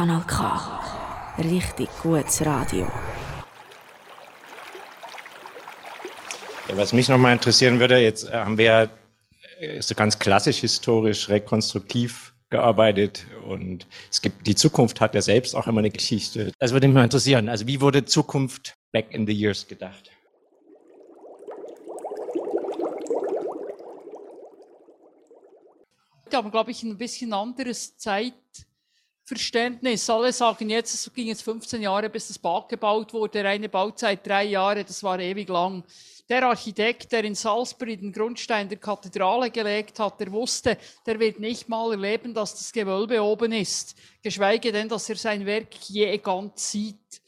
[0.00, 0.80] Kanal K.
[1.36, 2.90] Richtig gutes Radio.
[6.68, 8.88] Ja, was mich nochmal interessieren würde, jetzt äh, haben wir ja
[9.58, 15.54] äh, so ganz klassisch historisch rekonstruktiv gearbeitet und es gibt, die Zukunft hat ja selbst
[15.54, 16.50] auch immer eine Geschichte.
[16.58, 17.50] Das würde mich mal interessieren.
[17.50, 20.10] Also wie wurde Zukunft back in the years gedacht?
[26.30, 28.32] Wir haben, glaube ich, ein bisschen anderes Zeit
[29.30, 30.10] Verständnis.
[30.10, 33.44] Alle sagen jetzt, es ging jetzt 15 Jahre, bis das Bad gebaut wurde.
[33.44, 35.84] Reine Bauzeit drei Jahre, das war ewig lang.
[36.28, 41.38] Der Architekt, der in Salisbury den Grundstein der Kathedrale gelegt hat, der wusste, der wird
[41.38, 43.94] nicht mal erleben, dass das Gewölbe oben ist.
[44.20, 47.22] Geschweige denn, dass er sein Werk je ganz sieht.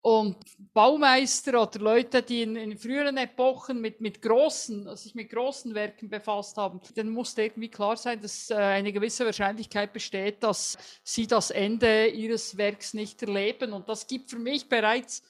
[0.00, 0.36] Und
[0.72, 6.56] Baumeister oder Leute, die in, in, früheren Epochen mit, mit großen, mit großen Werken befasst
[6.56, 11.50] haben, dann musste irgendwie klar sein, dass äh, eine gewisse Wahrscheinlichkeit besteht, dass sie das
[11.50, 13.72] Ende ihres Werks nicht erleben.
[13.72, 15.22] Und das gibt für mich bereits,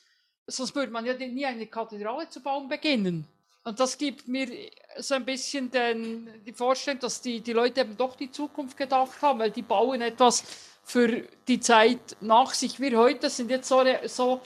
[0.46, 3.26] sonst würde man ja nie eine Kathedrale zu bauen beginnen.
[3.64, 4.48] Und das gibt mir
[4.98, 9.20] so ein bisschen den, die Vorstellung, dass die, die Leute eben doch die Zukunft gedacht
[9.20, 10.44] haben, weil die bauen etwas
[10.88, 12.80] für die Zeit nach sich.
[12.80, 14.40] Wir heute sind jetzt so, so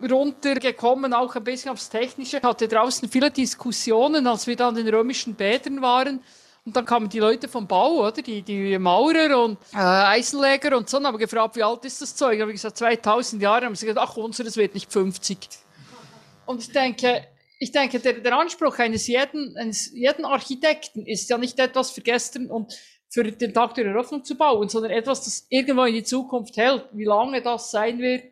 [0.00, 2.36] runtergekommen, auch ein bisschen aufs Technische.
[2.36, 6.22] Ich hatte draußen viele Diskussionen, als wir da an den römischen Bädern waren.
[6.64, 8.22] Und dann kamen die Leute vom Bau, oder?
[8.22, 12.14] Die, die Maurer und äh, Eisenleger und so, und haben gefragt, wie alt ist das
[12.14, 12.38] Zeug?
[12.38, 13.66] Da habe ich gesagt, 2000 Jahre.
[13.66, 15.38] Haben sie gesagt, ach, unseres wird nicht 50.
[16.46, 17.26] Und ich denke,
[17.58, 22.02] ich denke, der, der Anspruch eines jeden, eines jeden Architekten ist ja nicht etwas für
[22.02, 22.78] gestern und
[23.10, 26.88] für den Tag der Eröffnung zu bauen, sondern etwas, das irgendwo in die Zukunft hält.
[26.92, 28.24] Wie lange das sein wird,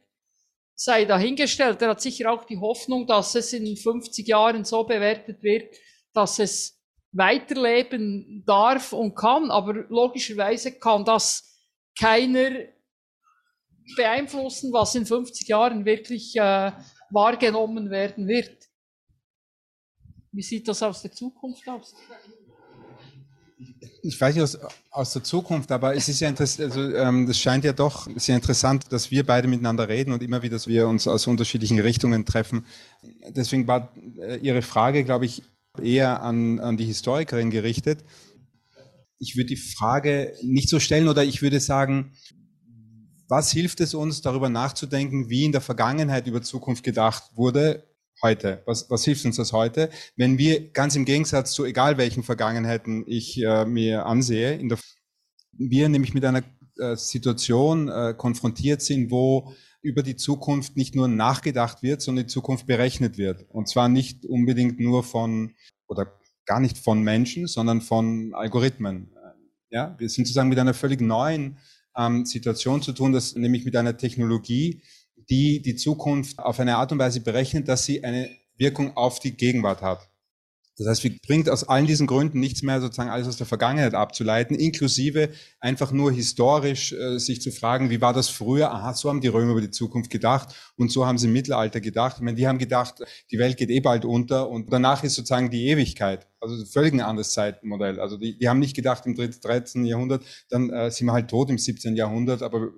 [0.75, 1.83] sei dahingestellt.
[1.83, 5.77] Er hat sicher auch die Hoffnung, dass es in 50 Jahren so bewertet wird,
[6.15, 9.51] dass es weiterleben darf und kann.
[9.51, 11.59] Aber logischerweise kann das
[11.99, 12.51] keiner
[13.97, 16.73] beeinflussen, was in 50 Jahren wirklich äh,
[17.11, 18.69] wahrgenommen werden wird.
[20.31, 21.97] Wie sieht das aus der Zukunft aus?
[24.03, 24.59] Ich weiß nicht aus,
[24.91, 28.37] aus der Zukunft, aber es ist ja interessant, also ähm, das scheint ja doch sehr
[28.37, 32.25] interessant, dass wir beide miteinander reden und immer wieder, dass wir uns aus unterschiedlichen Richtungen
[32.25, 32.65] treffen.
[33.31, 35.43] Deswegen war äh, Ihre Frage, glaube ich,
[35.83, 38.05] eher an, an die Historikerin gerichtet.
[39.19, 42.13] Ich würde die Frage nicht so stellen oder ich würde sagen,
[43.29, 47.88] was hilft es uns, darüber nachzudenken, wie in der Vergangenheit über Zukunft gedacht wurde
[48.23, 48.63] heute?
[48.67, 49.91] Was, was hilft uns das heute?
[50.17, 54.79] Wenn wir ganz im Gegensatz zu egal welchen Vergangenheiten ich äh, mir ansehe, in der,
[55.53, 56.43] wir nämlich mit einer
[56.79, 62.33] äh, Situation äh, konfrontiert sind, wo über die Zukunft nicht nur nachgedacht wird, sondern die
[62.33, 63.47] Zukunft berechnet wird.
[63.49, 65.55] Und zwar nicht unbedingt nur von
[65.87, 69.13] oder gar nicht von Menschen, sondern von Algorithmen.
[69.71, 71.59] Ja, wir sind sozusagen mit einer völlig neuen
[71.97, 74.83] ähm, Situation zu tun, das nämlich mit einer Technologie,
[75.31, 79.37] die die Zukunft auf eine Art und Weise berechnet, dass sie eine Wirkung auf die
[79.37, 80.09] Gegenwart hat.
[80.79, 83.95] Das heißt, wir bringt aus allen diesen Gründen nichts mehr sozusagen alles aus der Vergangenheit
[83.95, 88.71] abzuleiten, inklusive einfach nur historisch äh, sich zu fragen, wie war das früher?
[88.71, 91.81] Aha, so haben die Römer über die Zukunft gedacht und so haben sie im Mittelalter
[91.81, 92.17] gedacht.
[92.19, 93.03] Ich meine, die haben gedacht,
[93.33, 96.29] die Welt geht eh bald unter und danach ist sozusagen die Ewigkeit.
[96.41, 97.99] Also völlig ein anderes Zeitmodell.
[97.99, 99.85] Also die, die haben nicht gedacht im 13.
[99.85, 101.97] Jahrhundert, dann äh, sind wir halt tot im 17.
[101.97, 102.69] Jahrhundert, aber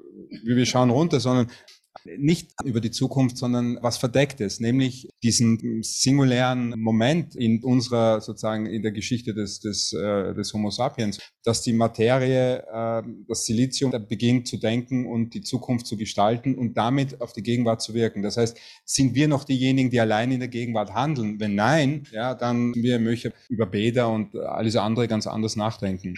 [0.43, 1.51] wir schauen runter, sondern
[2.05, 8.67] nicht über die Zukunft, sondern was verdeckt ist, nämlich diesen singulären Moment in unserer sozusagen
[8.67, 13.93] in der Geschichte des des, äh, des Homo sapiens, dass die Materie, äh, das Silizium
[14.09, 18.23] beginnt zu denken und die Zukunft zu gestalten und damit auf die Gegenwart zu wirken.
[18.23, 21.41] Das heißt, sind wir noch diejenigen, die allein in der Gegenwart handeln?
[21.41, 26.15] Wenn nein, ja, dann wir möchten über Bäder und alles andere ganz anders nachdenken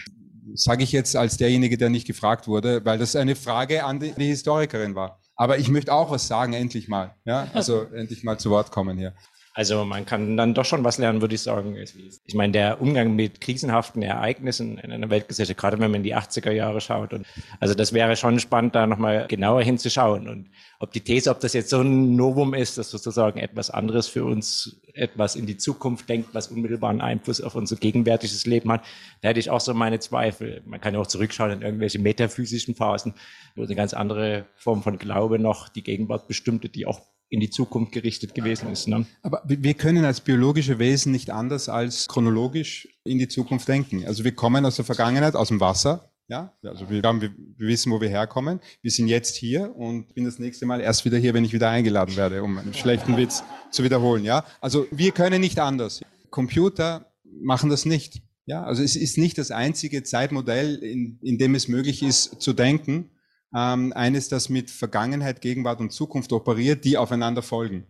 [0.55, 4.12] sage ich jetzt als derjenige, der nicht gefragt wurde, weil das eine Frage an die
[4.12, 5.22] Historikerin war.
[5.35, 7.14] Aber ich möchte auch was sagen, endlich mal.
[7.24, 9.14] Ja, also endlich mal zu Wort kommen hier.
[9.55, 11.77] Also man kann dann doch schon was lernen, würde ich sagen.
[11.77, 16.17] Ich meine, der Umgang mit krisenhaften Ereignissen in einer Weltgesellschaft, gerade wenn man in die
[16.17, 17.13] 80er Jahre schaut.
[17.13, 17.27] Und
[17.61, 20.27] also das wäre schon spannend, da nochmal genauer hinzuschauen.
[20.27, 24.09] Und ob die These, ob das jetzt so ein Novum ist, dass sozusagen etwas anderes
[24.09, 28.85] für uns, etwas in die Zukunft denkt, was unmittelbaren Einfluss auf unser gegenwärtiges Leben hat,
[29.21, 30.63] da hätte ich auch so meine Zweifel.
[30.65, 33.15] Man kann ja auch zurückschauen in irgendwelche metaphysischen Phasen,
[33.55, 37.01] wo eine ganz andere Form von Glaube noch die Gegenwart bestimmte, die auch
[37.33, 38.89] in die Zukunft gerichtet gewesen ist.
[38.89, 39.07] Ne?
[39.22, 44.05] Aber wir können als biologische Wesen nicht anders als chronologisch in die Zukunft denken.
[44.07, 46.11] Also wir kommen aus der Vergangenheit, aus dem Wasser.
[46.28, 48.61] Ja, also wir, haben, wir, wissen, wo wir herkommen.
[48.83, 51.70] Wir sind jetzt hier und bin das nächste Mal erst wieder hier, wenn ich wieder
[51.70, 54.24] eingeladen werde, um einen schlechten Witz zu wiederholen.
[54.24, 56.03] Ja, also wir können nicht anders.
[56.28, 58.20] Computer machen das nicht.
[58.45, 62.53] Ja, also es ist nicht das einzige Zeitmodell, in, in dem es möglich ist zu
[62.53, 63.09] denken
[63.55, 67.87] ähm, eines, das mit Vergangenheit, Gegenwart und Zukunft operiert, die aufeinander folgen.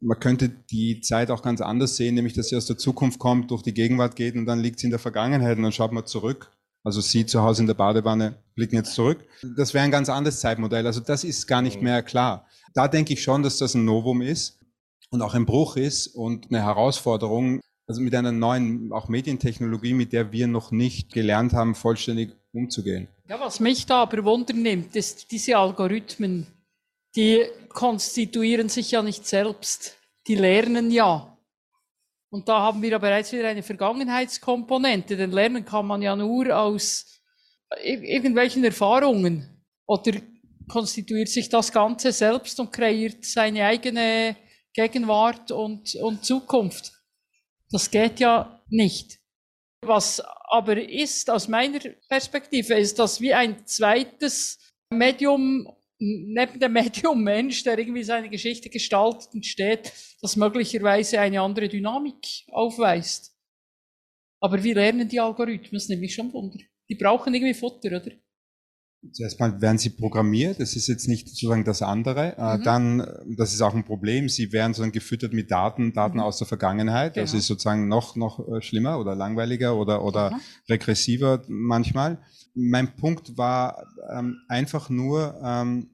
[0.00, 3.50] Man könnte die Zeit auch ganz anders sehen, nämlich dass sie aus der Zukunft kommt,
[3.50, 6.06] durch die Gegenwart geht und dann liegt sie in der Vergangenheit und dann schaut man
[6.06, 6.50] zurück.
[6.84, 9.24] Also Sie zu Hause in der Badewanne blicken jetzt zurück.
[9.56, 10.86] Das wäre ein ganz anderes Zeitmodell.
[10.86, 12.46] Also das ist gar nicht mehr klar.
[12.74, 14.58] Da denke ich schon, dass das ein Novum ist
[15.10, 20.12] und auch ein Bruch ist und eine Herausforderung, also mit einer neuen auch Medientechnologie, mit
[20.12, 23.08] der wir noch nicht gelernt haben, vollständig umzugehen.
[23.28, 26.46] Ja, was mich da aber wundernimmt, ist diese Algorithmen,
[27.16, 31.36] die konstituieren sich ja nicht selbst, die lernen ja.
[32.30, 36.56] Und da haben wir ja bereits wieder eine Vergangenheitskomponente, denn lernen kann man ja nur
[36.56, 37.20] aus
[37.82, 40.12] irgendwelchen Erfahrungen oder
[40.68, 44.36] konstituiert sich das Ganze selbst und kreiert seine eigene
[44.72, 46.92] Gegenwart und, und Zukunft.
[47.70, 49.21] Das geht ja nicht.
[49.84, 54.58] Was aber ist aus meiner Perspektive, ist das wie ein zweites
[54.90, 55.68] Medium
[55.98, 61.68] neben dem Medium Mensch, der irgendwie seine Geschichte gestaltet und steht, das möglicherweise eine andere
[61.68, 63.36] Dynamik aufweist.
[64.40, 65.74] Aber wie lernen die Algorithmen?
[65.74, 66.58] Das nämlich schon Wunder.
[66.88, 68.10] Die brauchen irgendwie Futter, oder?
[69.10, 72.36] Zuerst mal werden sie programmiert, das ist jetzt nicht sozusagen das andere.
[72.38, 72.62] Äh, mhm.
[72.62, 76.22] Dann, das ist auch ein Problem, sie werden sozusagen gefüttert mit Daten, Daten mhm.
[76.22, 77.14] aus der Vergangenheit.
[77.14, 77.24] Genau.
[77.24, 80.40] Das ist sozusagen noch, noch äh, schlimmer oder langweiliger oder, oder mhm.
[80.68, 82.18] regressiver manchmal.
[82.54, 85.88] Mein Punkt war ähm, einfach nur, ähm,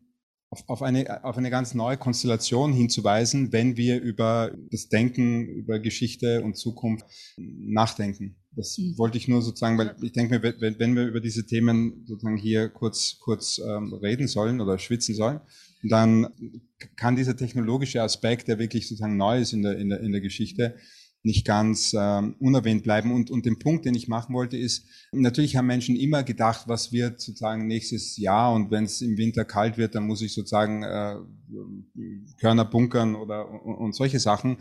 [0.51, 5.78] auf, auf, eine, auf eine ganz neue Konstellation hinzuweisen, wenn wir über das Denken, über
[5.78, 7.05] Geschichte und Zukunft
[7.36, 8.36] nachdenken.
[8.53, 8.96] Das mhm.
[8.96, 12.38] wollte ich nur sozusagen, weil ich denke mir, wenn, wenn wir über diese Themen sozusagen
[12.38, 15.40] hier kurz, kurz ähm, reden sollen oder schwitzen sollen,
[15.82, 16.28] dann
[16.96, 20.20] kann dieser technologische Aspekt, der wirklich sozusagen neu ist in der, in der, in der
[20.20, 20.76] Geschichte,
[21.23, 23.12] nicht ganz ähm, unerwähnt bleiben.
[23.12, 26.93] Und, und den Punkt, den ich machen wollte, ist, natürlich haben Menschen immer gedacht, was
[26.93, 30.83] wird sozusagen nächstes Jahr und wenn es im Winter kalt wird, dann muss ich sozusagen
[30.83, 31.16] äh,
[32.41, 34.59] Körner bunkern oder und, und solche Sachen.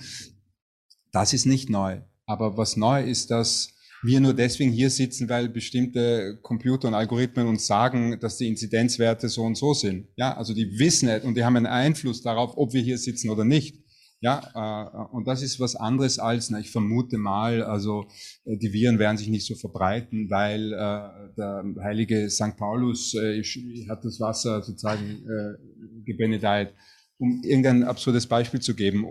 [1.11, 2.01] Das ist nicht neu.
[2.25, 3.69] Aber was neu ist, dass
[4.03, 9.27] wir nur deswegen hier sitzen, weil bestimmte Computer und Algorithmen uns sagen, dass die Inzidenzwerte
[9.29, 10.07] so und so sind.
[10.15, 13.29] Ja, also die wissen es und die haben einen Einfluss darauf, ob wir hier sitzen
[13.29, 13.83] oder nicht.
[14.19, 18.07] Ja, äh, und das ist was anderes als, na, ich vermute mal, also
[18.45, 22.57] äh, die Viren werden sich nicht so verbreiten, weil äh, der heilige St.
[22.57, 23.43] Paulus äh,
[23.87, 26.73] hat das Wasser sozusagen äh, gebenedeit,
[27.19, 29.05] um irgendein absurdes Beispiel zu geben.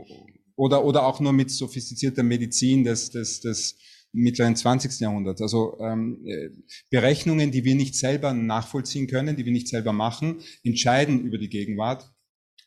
[0.57, 3.79] Oder, oder auch nur mit sophistizierter Medizin des, des, des
[4.13, 4.99] mittleren 20.
[5.01, 5.41] Jahrhunderts.
[5.41, 6.49] Also ähm, äh,
[6.91, 11.51] Berechnungen, die wir nicht selber nachvollziehen können, die wir nicht selber machen, entscheiden über die
[11.51, 12.11] Gegenwart,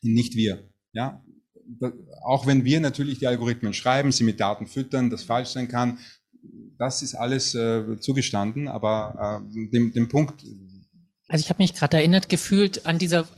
[0.00, 0.70] nicht wir.
[0.92, 1.22] Ja,
[2.22, 5.98] auch wenn wir natürlich die Algorithmen schreiben, sie mit Daten füttern, das falsch sein kann,
[6.78, 10.42] das ist alles äh, zugestanden, aber äh, dem, dem Punkt.
[11.28, 13.28] Also ich habe mich gerade erinnert gefühlt an dieser,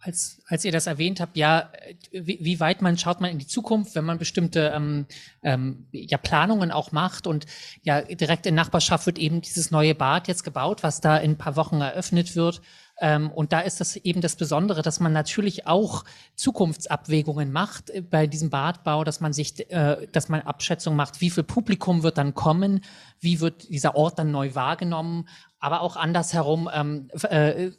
[0.00, 1.72] als, als ihr das erwähnt habt, ja,
[2.12, 5.06] wie, wie weit man schaut man in die Zukunft, wenn man bestimmte ähm,
[5.42, 7.46] ähm, ja, Planungen auch macht und
[7.82, 11.38] ja direkt in Nachbarschaft wird eben dieses neue Bad jetzt gebaut, was da in ein
[11.38, 12.60] paar Wochen eröffnet wird.
[12.98, 18.00] Ähm, und da ist das eben das Besondere, dass man natürlich auch Zukunftsabwägungen macht äh,
[18.00, 22.16] bei diesem Badbau, dass man sich, äh, dass man Abschätzung macht, wie viel Publikum wird
[22.16, 22.80] dann kommen,
[23.20, 25.28] wie wird dieser Ort dann neu wahrgenommen,
[25.58, 27.70] aber auch andersherum ähm, äh,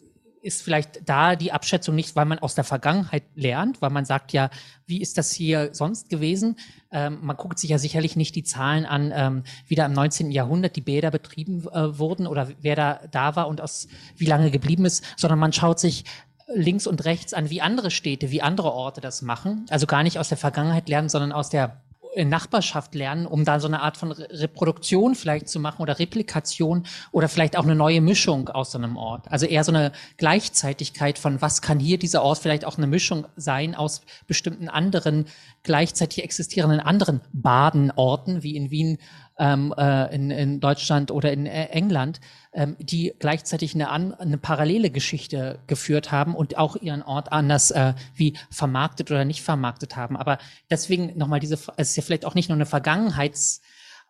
[0.48, 4.34] ist vielleicht da die Abschätzung nicht, weil man aus der Vergangenheit lernt, weil man sagt
[4.34, 4.50] ja,
[4.86, 6.58] wie ist das hier sonst gewesen?
[6.92, 10.32] Ähm, man guckt sich ja sicherlich nicht die Zahlen an, ähm, wie da im 19.
[10.32, 14.50] Jahrhundert die Bäder betrieben äh, wurden oder wer da da war und aus wie lange
[14.50, 16.06] geblieben ist, sondern man schaut sich
[16.48, 19.66] links und rechts an, wie andere Städte, wie andere Orte das machen.
[19.70, 21.82] Also gar nicht aus der Vergangenheit lernen, sondern aus der
[22.16, 26.86] in Nachbarschaft lernen, um da so eine Art von Reproduktion vielleicht zu machen oder Replikation
[27.12, 29.32] oder vielleicht auch eine neue Mischung aus so einem Ort.
[29.32, 33.28] Also eher so eine Gleichzeitigkeit von, was kann hier dieser Ort vielleicht auch eine Mischung
[33.36, 35.26] sein aus bestimmten anderen
[35.64, 38.98] gleichzeitig existierenden anderen Badenorten, wie in Wien
[39.38, 42.20] ähm, äh, in, in Deutschland oder in äh, England,
[42.58, 47.70] ähm, die gleichzeitig eine, an, eine parallele Geschichte geführt haben und auch ihren Ort anders
[47.70, 50.18] äh, wie vermarktet oder nicht vermarktet haben.
[50.18, 50.40] Aber
[50.72, 53.62] deswegen nochmal diese, es ist ja vielleicht auch nicht nur eine Vergangenheits-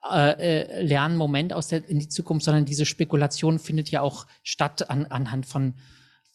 [0.10, 4.90] äh, äh, Lernmoment aus der in die Zukunft, sondern diese Spekulation findet ja auch statt
[4.90, 5.74] an, anhand von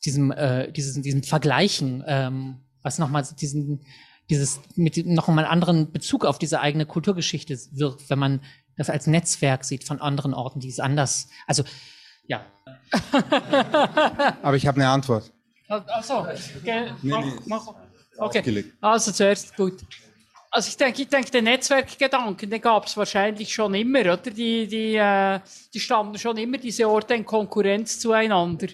[0.04, 3.80] diesem, äh, diesem, diesem Vergleichen, ähm, was nochmal diesen,
[4.28, 8.40] dieses mit noch einen anderen Bezug auf diese eigene Kulturgeschichte wirkt, wenn man
[8.76, 11.62] das als Netzwerk sieht von anderen Orten, die es anders, also
[12.26, 12.44] ja.
[14.42, 15.32] Aber ich habe eine Antwort.
[15.68, 16.26] Also,
[16.60, 16.92] okay.
[17.02, 17.74] mach, mach.
[18.18, 18.72] okay.
[18.80, 19.80] Also zuerst gut.
[20.50, 24.18] Also ich denke, ich denke, den Netzwerkgedanken, den gab es wahrscheinlich schon immer, oder?
[24.18, 25.40] Die, die, äh,
[25.72, 28.68] die standen schon immer diese Orte in Konkurrenz zueinander.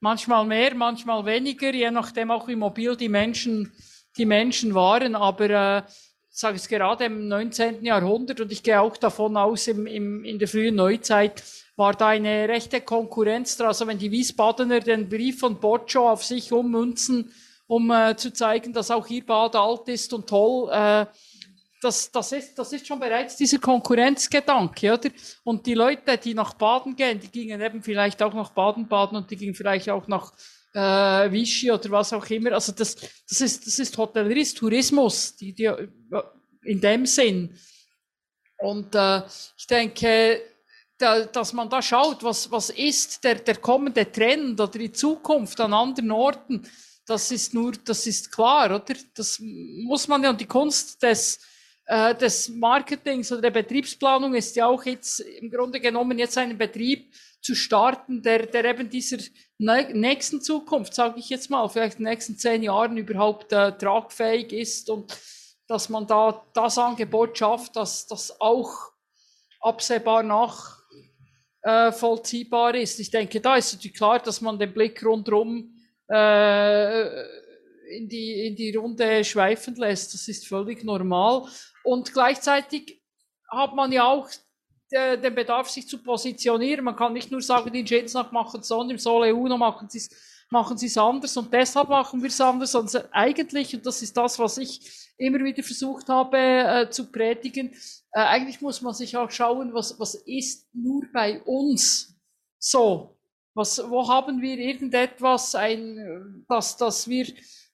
[0.00, 3.72] Manchmal mehr, manchmal weniger, je nachdem auch wie mobil die Menschen,
[4.18, 5.14] die Menschen waren.
[5.14, 5.82] Aber äh,
[6.28, 7.82] sage es gerade im 19.
[7.82, 11.42] Jahrhundert und ich gehe auch davon aus, im, im, in der frühen Neuzeit
[11.80, 13.68] war da eine rechte Konkurrenz dran.
[13.68, 17.32] Also wenn die Wiesbadener den Brief von Boccio auf sich ummünzen,
[17.66, 21.06] um äh, zu zeigen, dass auch ihr Bad alt ist und toll, äh,
[21.80, 25.08] das, das, ist, das ist schon bereits dieser Konkurrenzgedanke, oder?
[25.42, 29.30] Und die Leute, die nach Baden gehen, die gingen eben vielleicht auch nach Baden-Baden und
[29.30, 30.34] die gingen vielleicht auch nach
[30.74, 32.52] äh, Vichy oder was auch immer.
[32.52, 32.94] Also das,
[33.26, 35.72] das ist, das ist Hotellerie, Tourismus, die, die,
[36.62, 37.56] in dem Sinn.
[38.58, 39.22] Und äh,
[39.56, 40.42] ich denke,
[41.00, 45.60] da, dass man da schaut, was, was ist der, der kommende Trend oder die Zukunft
[45.60, 46.66] an anderen Orten,
[47.06, 48.94] das ist nur, das ist klar, oder?
[49.14, 51.40] Das muss man ja, und die Kunst des,
[51.86, 56.56] äh, des Marketings oder der Betriebsplanung ist ja auch jetzt im Grunde genommen jetzt einen
[56.56, 59.18] Betrieb zu starten, der, der eben dieser
[59.58, 64.52] nächsten Zukunft, sage ich jetzt mal, vielleicht in den nächsten zehn Jahren überhaupt äh, tragfähig
[64.52, 65.16] ist und
[65.66, 68.92] dass man da das Angebot schafft, dass das auch
[69.60, 70.79] absehbar nach
[71.62, 72.98] äh, vollziehbar ist.
[73.00, 75.74] Ich denke, da ist natürlich klar, dass man den Blick rundherum
[76.08, 77.06] äh,
[77.96, 80.14] in, die, in die Runde schweifen lässt.
[80.14, 81.44] Das ist völlig normal.
[81.84, 83.02] Und gleichzeitig
[83.50, 84.28] hat man ja auch
[84.90, 86.84] äh, den Bedarf, sich zu positionieren.
[86.84, 89.98] Man kann nicht nur sagen, die Jetsnacht machen es so im Sole Uno machen sie
[89.98, 90.10] es
[90.50, 92.74] machen sie es anders und deshalb machen wir es anders.
[92.74, 94.80] Und eigentlich, und das ist das, was ich
[95.16, 97.72] immer wieder versucht habe äh, zu predigen,
[98.12, 102.16] äh, eigentlich muss man sich auch schauen, was, was ist nur bei uns
[102.58, 103.16] so.
[103.54, 107.26] Was, wo haben wir irgendetwas, ein, das, das wir,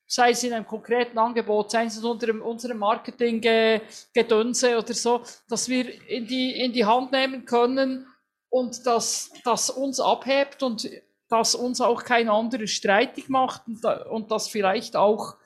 [0.06, 6.08] sei es in einem konkreten Angebot, sei es in unserem, Marketing-Gedönse oder so, dass wir
[6.08, 8.06] in die, in die Hand nehmen können
[8.48, 10.88] und das, das uns abhebt und
[11.28, 15.36] das uns auch kein anderer streitig macht und, und das vielleicht auch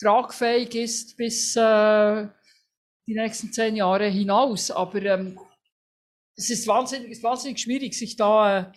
[0.00, 2.26] tragfähig ist bis äh,
[3.06, 4.70] die nächsten zehn Jahre hinaus.
[4.70, 5.38] Aber ähm,
[6.36, 8.72] es ist wahnsinnig, ist wahnsinnig schwierig, sich da äh,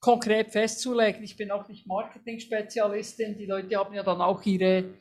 [0.00, 1.22] konkret festzulegen.
[1.22, 3.36] Ich bin auch nicht Marketing-Spezialistin.
[3.38, 4.94] Die Leute haben ja dann auch ihre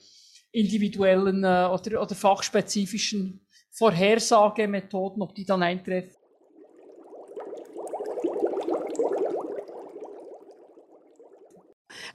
[0.51, 6.20] individuellen äh, oder, oder fachspezifischen Vorhersagemethoden, ob die dann eintreffen.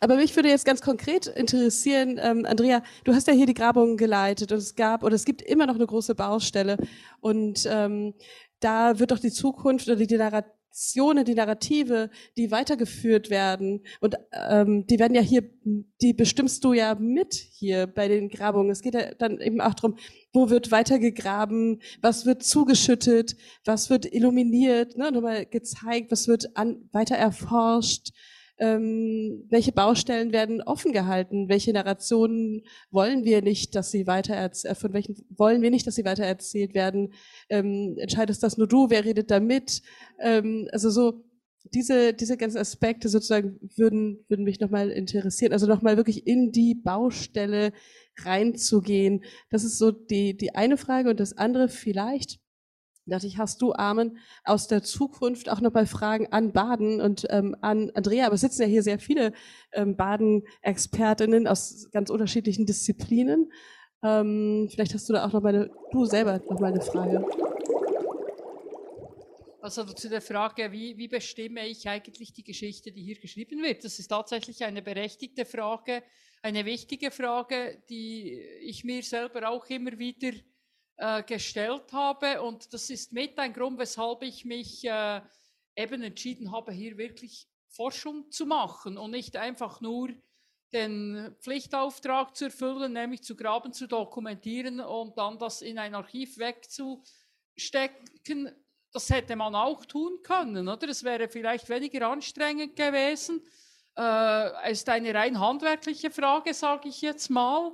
[0.01, 3.97] Aber mich würde jetzt ganz konkret interessieren, ähm, Andrea, du hast ja hier die Grabung
[3.97, 6.77] geleitet und es gab oder es gibt immer noch eine große Baustelle.
[7.21, 8.15] Und ähm,
[8.61, 13.85] da wird doch die Zukunft oder die Narrationen, die Narrative, die weitergeführt werden.
[14.01, 15.43] Und ähm, die werden ja hier,
[16.01, 18.71] die bestimmst du ja mit hier bei den Grabungen.
[18.71, 19.97] Es geht ja dann eben auch darum,
[20.33, 26.89] wo wird weitergegraben, was wird zugeschüttet, was wird illuminiert, ne, nochmal gezeigt, was wird an,
[26.93, 28.13] weiter erforscht
[28.59, 34.75] ähm, welche Baustellen werden offen gehalten, welche Narrationen wollen wir nicht, dass sie weiter äh,
[34.75, 37.13] von welchen wollen wir nicht, dass sie weiter erzählt werden,
[37.49, 39.83] ähm, entscheidest das nur du, wer redet da mit,
[40.21, 41.25] ähm, also so
[41.75, 45.53] diese, diese ganzen Aspekte sozusagen würden, würden mich nochmal interessieren.
[45.53, 47.73] Also nochmal wirklich in die Baustelle
[48.19, 49.25] reinzugehen.
[49.51, 51.11] Das ist so die, die eine Frage.
[51.11, 52.39] Und das andere vielleicht,
[53.11, 57.27] dachte ich, hast du, Armen, aus der Zukunft auch noch mal Fragen an Baden und
[57.31, 58.27] ähm, an Andrea.
[58.27, 59.33] Aber es sitzen ja hier sehr viele
[59.73, 63.53] ähm, Baden-Expertinnen aus ganz unterschiedlichen Disziplinen.
[64.03, 67.25] Ähm, vielleicht hast du da auch noch mal eine, du selber noch mal eine Frage.
[69.61, 73.85] Also zu der Frage, wie, wie bestimme ich eigentlich die Geschichte, die hier geschrieben wird?
[73.85, 76.05] Das ist tatsächlich eine berechtigte Frage,
[76.41, 80.31] eine wichtige Frage, die ich mir selber auch immer wieder
[80.97, 82.43] äh, gestellt habe.
[82.43, 85.21] Und das ist mit ein Grund, weshalb ich mich äh,
[85.77, 90.09] eben entschieden habe, hier wirklich Forschung zu machen und nicht einfach nur
[90.73, 96.39] den Pflichtauftrag zu erfüllen, nämlich zu graben, zu dokumentieren und dann das in ein Archiv
[96.39, 98.51] wegzustecken.
[98.93, 100.89] Das hätte man auch tun können, oder?
[100.89, 103.43] Es wäre vielleicht weniger anstrengend gewesen.
[103.97, 107.73] Äh, ist eine rein handwerkliche Frage, sage ich jetzt mal.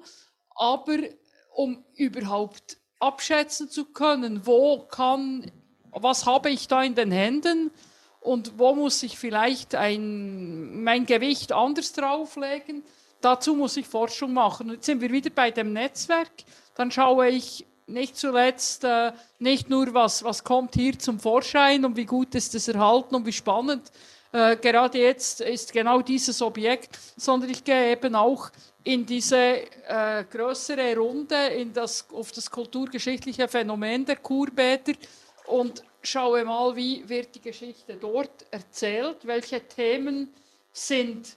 [0.55, 0.99] Aber
[1.55, 5.51] um überhaupt abschätzen zu können, wo kann,
[5.91, 7.71] was habe ich da in den Händen
[8.21, 12.83] und wo muss ich vielleicht ein, mein Gewicht anders drauflegen.
[13.21, 14.71] Dazu muss ich Forschung machen.
[14.71, 16.31] Jetzt sind wir wieder bei dem Netzwerk.
[16.75, 21.97] Dann schaue ich nicht zuletzt äh, nicht nur, was, was kommt hier zum Vorschein und
[21.97, 23.91] wie gut ist es erhalten und wie spannend
[24.33, 28.51] äh, gerade jetzt ist genau dieses Objekt, sondern ich gehe eben auch
[28.85, 29.37] in diese
[29.87, 34.95] äh, größere Runde, in das, auf das kulturgeschichtliche Phänomen der Kurbäder
[35.47, 40.33] und schaue mal, wie wird die Geschichte dort erzählt, welche Themen
[40.73, 41.37] sind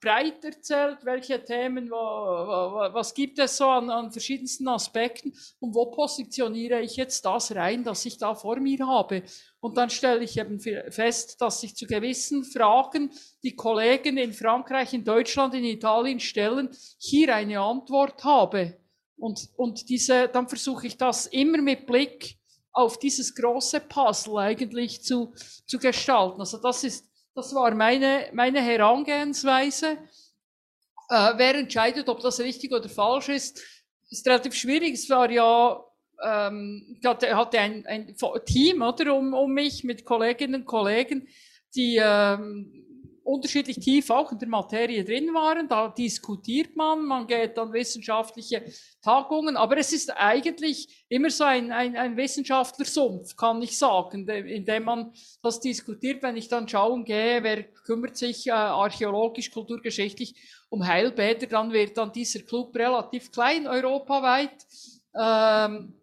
[0.00, 6.80] breit erzählt, welche Themen, was gibt es so an, an verschiedensten Aspekten und wo positioniere
[6.80, 9.22] ich jetzt das rein, das ich da vor mir habe.
[9.60, 13.10] Und dann stelle ich eben fest, dass ich zu gewissen Fragen,
[13.42, 18.78] die Kollegen in Frankreich, in Deutschland, in Italien stellen, hier eine Antwort habe.
[19.16, 22.38] Und, und diese, dann versuche ich das immer mit Blick
[22.72, 25.34] auf dieses große Puzzle eigentlich zu,
[25.66, 26.38] zu gestalten.
[26.38, 27.08] Also das ist,
[27.38, 29.96] das war meine, meine Herangehensweise.
[31.08, 33.62] Äh, wer entscheidet, ob das richtig oder falsch ist,
[34.10, 34.94] ist relativ schwierig.
[34.94, 35.80] Es war ja
[36.20, 41.28] ähm, hatte, hatte ein, ein Team oder, um, um mich mit Kolleginnen und Kollegen,
[41.76, 42.87] die ähm,
[43.28, 45.68] unterschiedlich tief auch in der Materie drin waren.
[45.68, 48.64] Da diskutiert man, man geht an wissenschaftliche
[49.02, 54.64] Tagungen, aber es ist eigentlich immer so ein, ein, ein Wissenschaftlersumpf, kann ich sagen, in
[54.64, 55.12] dem man
[55.42, 56.22] das diskutiert.
[56.22, 60.34] Wenn ich dann schauen gehe, wer kümmert sich äh, archäologisch, kulturgeschichtlich
[60.70, 64.66] um Heilbäder, dann wird dann dieser Club relativ klein europaweit.
[65.14, 65.94] Ähm,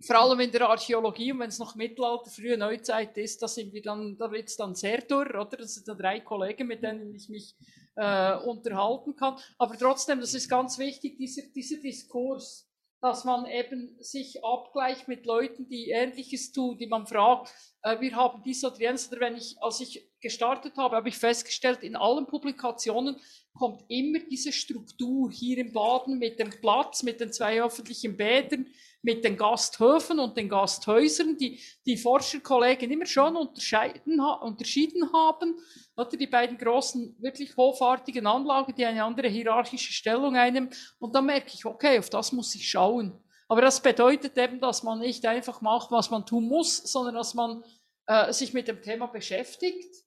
[0.00, 3.72] vor allem in der Archäologie, und wenn es noch Mittelalter, frühe Neuzeit ist, da sind
[3.72, 5.56] wir dann, da wird es dann sehr dürr, oder?
[5.56, 7.54] Das sind dann drei Kollegen, mit denen ich mich
[7.96, 9.36] äh, unterhalten kann.
[9.58, 12.68] Aber trotzdem, das ist ganz wichtig, dieser, dieser Diskurs,
[13.00, 18.16] dass man eben sich abgleicht mit Leuten, die Ähnliches tun, die man fragt, äh, wir
[18.16, 21.96] haben dies oder jenes, oder wenn ich, als ich gestartet habe, habe ich festgestellt, in
[21.96, 23.16] allen Publikationen
[23.54, 28.66] kommt immer diese Struktur hier im Baden mit dem Platz, mit den zwei öffentlichen Bädern,
[29.06, 35.54] mit den Gasthöfen und den Gasthäusern, die die Forscherkollegen immer schon unterschieden, unterschieden haben.
[35.96, 40.70] Oder die beiden großen, wirklich hofartigen Anlagen, die eine andere hierarchische Stellung einnehmen.
[40.98, 43.16] Und dann merke ich, okay, auf das muss ich schauen.
[43.46, 47.32] Aber das bedeutet eben, dass man nicht einfach macht, was man tun muss, sondern dass
[47.32, 47.62] man
[48.08, 50.05] äh, sich mit dem Thema beschäftigt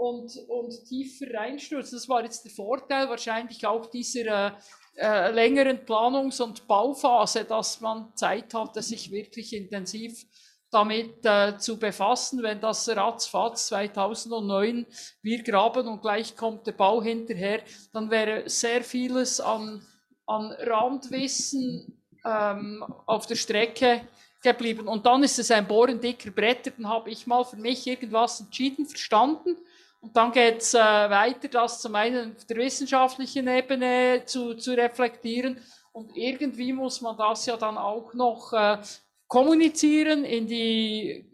[0.00, 1.92] und, und tiefer reinstürzt.
[1.92, 4.52] Das war jetzt der Vorteil wahrscheinlich auch dieser äh,
[4.96, 10.24] äh, längeren Planungs- und Bauphase, dass man Zeit hatte, sich wirklich intensiv
[10.70, 12.42] damit äh, zu befassen.
[12.42, 14.86] Wenn das ratzfatz 2009
[15.20, 17.60] wir graben und gleich kommt der Bau hinterher,
[17.92, 19.86] dann wäre sehr vieles an,
[20.26, 24.00] an Randwissen ähm, auf der Strecke
[24.42, 24.88] geblieben.
[24.88, 28.40] Und dann ist es ein Bohren dicker Bretter, dann habe ich mal für mich irgendwas
[28.40, 29.58] entschieden, verstanden
[30.00, 34.72] und dann geht es äh, weiter, das zum einen auf der wissenschaftlichen Ebene zu, zu
[34.72, 35.60] reflektieren.
[35.92, 38.78] Und irgendwie muss man das ja dann auch noch äh,
[39.26, 41.26] kommunizieren, in die,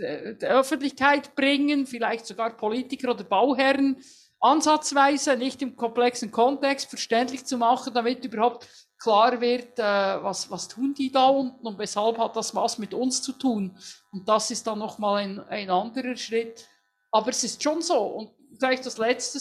[0.00, 3.96] äh, die Öffentlichkeit bringen, vielleicht sogar Politiker oder Bauherren
[4.38, 8.68] ansatzweise, nicht im komplexen Kontext verständlich zu machen, damit überhaupt
[9.02, 12.94] klar wird, äh, was, was tun die da unten und weshalb hat das was mit
[12.94, 13.76] uns zu tun.
[14.12, 16.68] Und das ist dann nochmal ein, ein anderer Schritt.
[17.12, 17.98] Aber es ist schon so.
[17.98, 19.38] Und vielleicht das Letzte,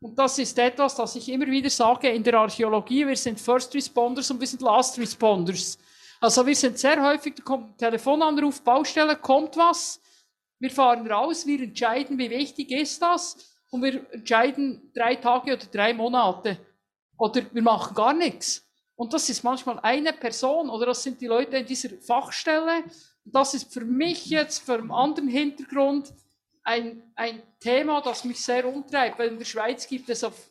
[0.00, 3.72] und das ist etwas, das ich immer wieder sage in der Archäologie, wir sind First
[3.74, 5.78] Responders und wir sind Last Responders.
[6.20, 10.00] Also wir sind sehr häufig, da kommt ein Telefonanruf, Baustelle, kommt was,
[10.58, 13.36] wir fahren raus, wir entscheiden, wie wichtig ist das
[13.70, 16.58] und wir entscheiden drei Tage oder drei Monate
[17.16, 18.68] oder wir machen gar nichts.
[18.94, 22.84] Und das ist manchmal eine Person oder das sind die Leute in dieser Fachstelle.
[23.24, 26.12] Das ist für mich jetzt, für einen anderen Hintergrund,
[26.64, 30.50] ein, ein Thema, das mich sehr umtreibt, weil in der Schweiz gibt es auf,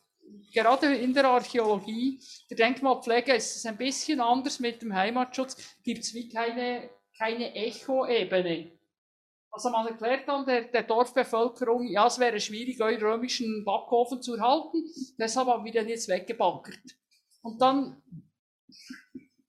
[0.54, 6.02] gerade in der Archäologie, der Denkmalpflege ist es ein bisschen anders mit dem Heimatschutz, gibt
[6.02, 8.72] es wie keine, keine Echo-Ebene.
[9.54, 14.36] Also man erklärt dann der, der, Dorfbevölkerung, ja, es wäre schwierig, euren römischen Backofen zu
[14.36, 14.84] erhalten,
[15.20, 16.80] deshalb haben wir den jetzt weggebankert.
[17.42, 18.02] Und dann,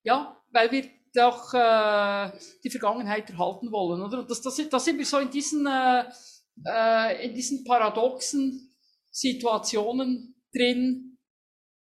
[0.02, 2.32] ja, weil wir doch äh,
[2.64, 4.20] die Vergangenheit erhalten wollen, oder?
[4.20, 6.04] Und das, das, das sind wir so in diesen äh,
[6.66, 8.74] äh, in diesen paradoxen
[9.10, 11.18] Situationen drin,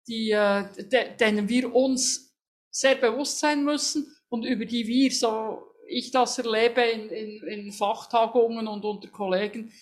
[0.06, 2.36] die, äh, de, denen wir uns
[2.70, 7.72] sehr bewusst sein müssen und über die wir, so ich das erlebe in, in, in
[7.72, 9.72] Fachtagungen und unter Kollegen,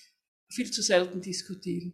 [0.51, 1.93] viel zu selten diskutieren.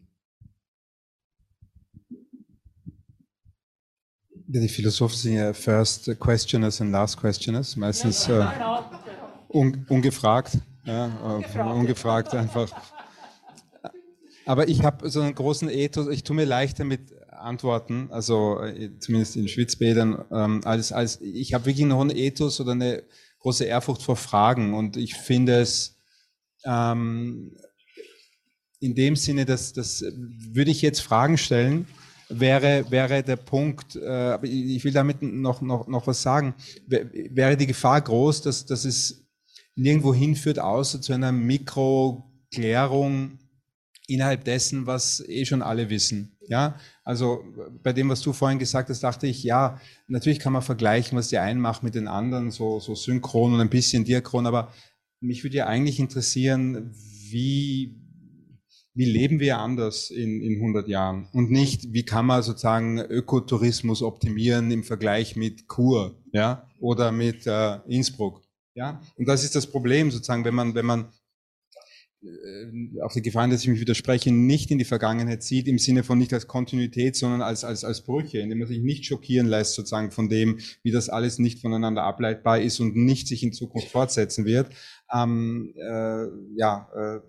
[4.47, 8.47] Die Philosophen sind ja First Questioners and Last Questioners, meistens äh,
[9.49, 10.59] un, ungefragt.
[10.85, 11.74] Ja, ungefragt.
[11.74, 12.70] ungefragt einfach.
[14.47, 18.91] Aber ich habe so einen großen Ethos, ich tue mir leichter mit Antworten, also äh,
[18.99, 23.03] zumindest in Schwitzbädern, ähm, als, als ich habe wirklich noch einen Ethos oder eine
[23.41, 25.97] große Ehrfurcht vor Fragen und ich finde es
[26.64, 27.57] ähm,
[28.80, 31.87] in dem Sinne, dass das würde ich jetzt Fragen stellen,
[32.28, 36.55] wäre, wäre der Punkt, äh, aber ich will damit noch, noch, noch was sagen,
[36.87, 39.23] wäre die Gefahr groß, dass, dass es
[39.76, 43.38] nirgendwo hinführt, außer zu einer Mikroklärung
[44.06, 46.36] innerhalb dessen, was eh schon alle wissen.
[46.46, 47.42] Ja, also
[47.82, 51.28] bei dem, was du vorhin gesagt hast, dachte ich, ja, natürlich kann man vergleichen, was
[51.28, 54.70] die einen machen mit den anderen, so, so synchron und ein bisschen diachron, aber
[55.20, 56.92] mich würde ja eigentlich interessieren,
[57.30, 57.96] wie,
[58.92, 64.02] wie leben wir anders in, in 100 Jahren und nicht, wie kann man sozusagen Ökotourismus
[64.02, 68.43] optimieren im Vergleich mit Kur, ja, oder mit äh, Innsbruck.
[68.74, 71.12] Ja, und das ist das Problem sozusagen, wenn man, wenn man
[72.24, 76.02] äh, auf die Gefahr, dass ich mich widerspreche, nicht in die Vergangenheit sieht, im Sinne
[76.02, 79.74] von nicht als Kontinuität, sondern als, als, als Brüche, indem man sich nicht schockieren lässt,
[79.74, 83.88] sozusagen von dem, wie das alles nicht voneinander ableitbar ist und nicht sich in Zukunft
[83.88, 84.74] fortsetzen wird.
[85.12, 87.20] Ähm, äh, ja, äh,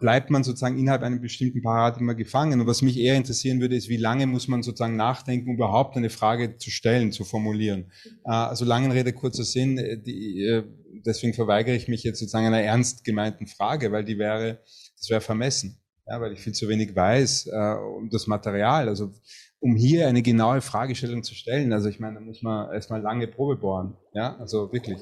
[0.00, 2.60] bleibt man sozusagen innerhalb einem bestimmten Paradigma gefangen.
[2.60, 5.96] Und was mich eher interessieren würde, ist, wie lange muss man sozusagen nachdenken, um überhaupt
[5.96, 7.92] eine Frage zu stellen, zu formulieren.
[8.24, 10.64] Äh, also langen Rede, kurzer Sinn, äh, die, äh,
[11.04, 14.60] deswegen verweigere ich mich jetzt sozusagen einer ernst gemeinten Frage, weil die wäre,
[14.98, 15.80] das wäre vermessen.
[16.08, 18.88] Ja, weil ich viel zu wenig weiß äh, um das Material.
[18.88, 19.12] Also
[19.58, 23.26] um hier eine genaue Fragestellung zu stellen, also ich meine, da muss man erstmal lange
[23.26, 23.96] Probe bohren.
[24.12, 24.98] Ja, also wirklich.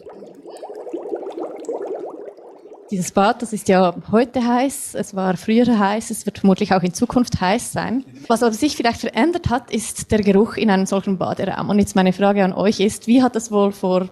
[2.95, 6.83] Dieses Bad, das ist ja heute heiß, es war früher heiß, es wird vermutlich auch
[6.85, 8.05] in Zukunft heiß sein.
[8.29, 11.71] Was aber sich vielleicht verändert hat, ist der Geruch in einem solchen Baderaum.
[11.71, 14.11] Und jetzt meine Frage an euch ist, wie hat das wohl vor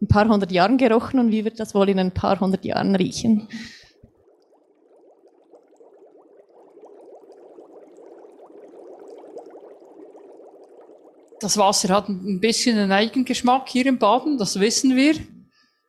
[0.00, 2.96] ein paar hundert Jahren gerochen und wie wird das wohl in ein paar hundert Jahren
[2.96, 3.46] riechen?
[11.40, 15.14] Das Wasser hat ein bisschen einen Eigengeschmack hier im Baden, das wissen wir.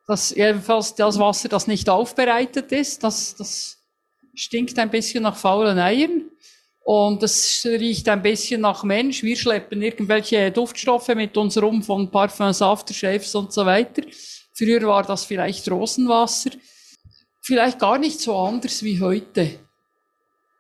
[0.08, 3.78] Das, jedenfalls das Wasser, das nicht aufbereitet ist, das, das
[4.36, 6.30] stinkt ein bisschen nach faulen Eiern.
[6.84, 9.24] Und es riecht ein bisschen nach Mensch.
[9.24, 14.04] Wir schleppen irgendwelche Duftstoffe mit uns rum von Parfums, Aftershaves und so weiter.
[14.54, 16.52] Früher war das vielleicht Rosenwasser.
[17.42, 19.65] Vielleicht gar nicht so anders wie heute.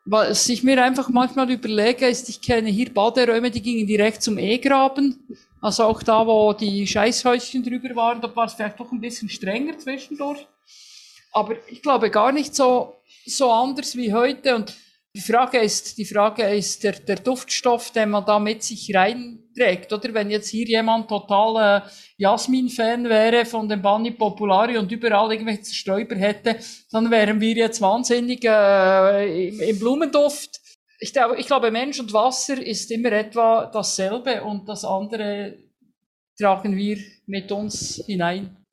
[0.07, 4.37] Was ich mir einfach manchmal überlege, ist, ich kenne hier Baderäume, die gingen direkt zum
[4.37, 5.19] E-Graben.
[5.61, 9.27] Also auch da, wo die Scheißhäuschen drüber waren, da war es vielleicht doch ein bisschen
[9.29, 10.45] strenger zwischendurch.
[11.31, 12.93] Aber ich glaube gar nicht so,
[13.25, 14.55] so anders wie heute.
[14.55, 14.75] Und
[15.15, 19.93] die Frage ist, die Frage ist der, der Duftstoff, den man da mit sich reinträgt.
[19.93, 25.31] Oder wenn jetzt hier jemand total äh, Jasmin-Fan wäre von dem Bunny Populari und überall
[25.31, 26.57] irgendwelche Stäuber hätte,
[26.91, 30.59] dann wären wir jetzt wahnsinnig äh, im, im Blumenduft.
[30.99, 35.59] Ich, ich glaube, Mensch und Wasser ist immer etwa dasselbe und das andere
[36.37, 38.64] tragen wir mit uns hinein.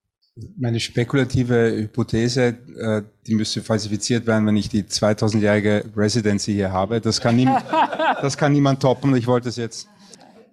[0.57, 7.03] Meine spekulative Hypothese, äh, die müsste falsifiziert werden, wenn ich die 2000-jährige Residency hier habe.
[7.03, 7.49] Das kann, nie,
[8.23, 9.15] das kann niemand toppen.
[9.15, 9.89] Ich wollte es jetzt.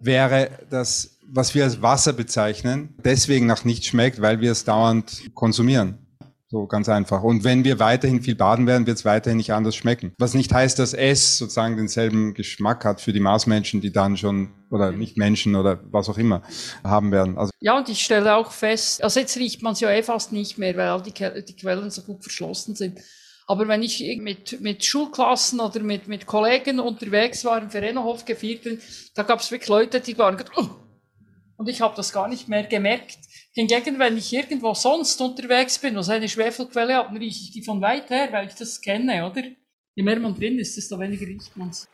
[0.02, 5.34] Wäre das, was wir als Wasser bezeichnen, deswegen nach nichts schmeckt, weil wir es dauernd
[5.34, 5.98] konsumieren.
[6.52, 7.22] So ganz einfach.
[7.22, 10.14] Und wenn wir weiterhin viel baden werden, wird es weiterhin nicht anders schmecken.
[10.18, 14.50] Was nicht heißt, dass es sozusagen denselben Geschmack hat für die Marsmenschen, die dann schon,
[14.72, 16.42] oder nicht Menschen oder was auch immer,
[16.84, 17.38] haben werden.
[17.38, 20.32] Also ja, und ich stelle auch fest, also jetzt riecht man es ja eh fast
[20.32, 23.00] nicht mehr, weil all die, die Quellen so gut verschlossen sind.
[23.46, 28.66] Aber wenn ich mit, mit Schulklassen oder mit, mit Kollegen unterwegs war, im Verenhof gefeiert
[29.14, 30.68] da gab es wirklich Leute, die waren, oh!
[31.58, 33.20] und ich habe das gar nicht mehr gemerkt.
[33.52, 37.52] Hingegen, wenn ich irgendwo sonst unterwegs bin, wo es eine Schwefelquelle hat, dann rieche ich
[37.52, 39.44] die von weit her, weil ich das kenne, oder?
[39.96, 41.88] Je mehr man drin ist, desto weniger riecht man es.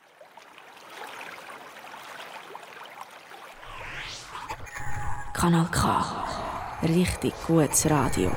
[5.34, 6.82] Kanal K.
[6.84, 8.32] Richtig gutes Radio.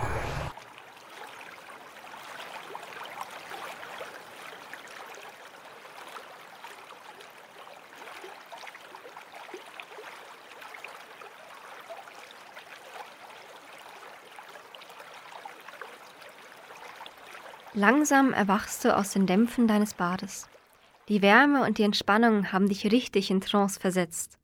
[17.78, 20.48] Langsam erwachst du aus den Dämpfen deines Bades.
[21.08, 24.36] Die Wärme und die Entspannung haben dich richtig in Trance versetzt.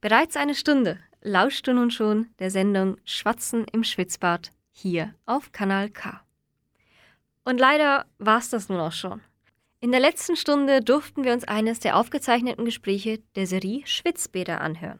[0.00, 5.90] Bereits eine Stunde lauschst du nun schon der Sendung Schwatzen im Schwitzbad hier auf Kanal
[5.90, 6.22] K.
[7.44, 9.20] Und leider war's das nun auch schon.
[9.78, 14.98] In der letzten Stunde durften wir uns eines der aufgezeichneten Gespräche der Serie Schwitzbäder anhören.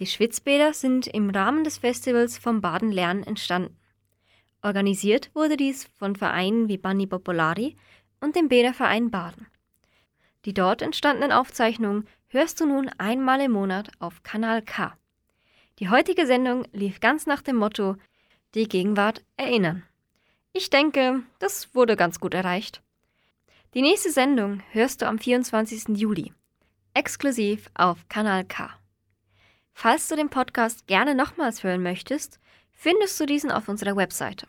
[0.00, 3.78] Die Schwitzbäder sind im Rahmen des Festivals vom Baden Lernen entstanden.
[4.62, 7.76] Organisiert wurde dies von Vereinen wie Banni Popolari
[8.20, 9.48] und dem Bäderverein Baden.
[10.44, 14.96] Die dort entstandenen Aufzeichnungen hörst du nun einmal im Monat auf Kanal K.
[15.78, 17.96] Die heutige Sendung lief ganz nach dem Motto
[18.54, 19.82] Die Gegenwart erinnern.
[20.52, 22.82] Ich denke, das wurde ganz gut erreicht.
[23.74, 25.96] Die nächste Sendung hörst du am 24.
[25.98, 26.32] Juli,
[26.94, 28.70] exklusiv auf Kanal K.
[29.72, 32.38] Falls du den Podcast gerne nochmals hören möchtest,
[32.72, 34.46] findest du diesen auf unserer Webseite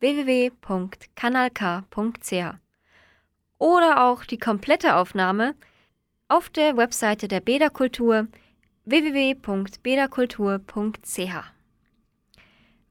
[0.00, 2.56] www.kanalk.ch
[3.58, 5.54] oder auch die komplette Aufnahme
[6.28, 8.26] auf der Webseite der Beda Kultur
[8.84, 11.52] www.bedakultur.ch.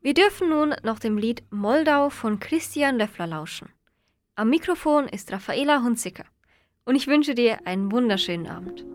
[0.02, 3.70] Wir dürfen nun noch dem Lied Moldau von Christian Löffler lauschen.
[4.36, 6.26] Am Mikrofon ist Raffaela Hunziker
[6.86, 8.95] und ich wünsche dir einen wunderschönen Abend.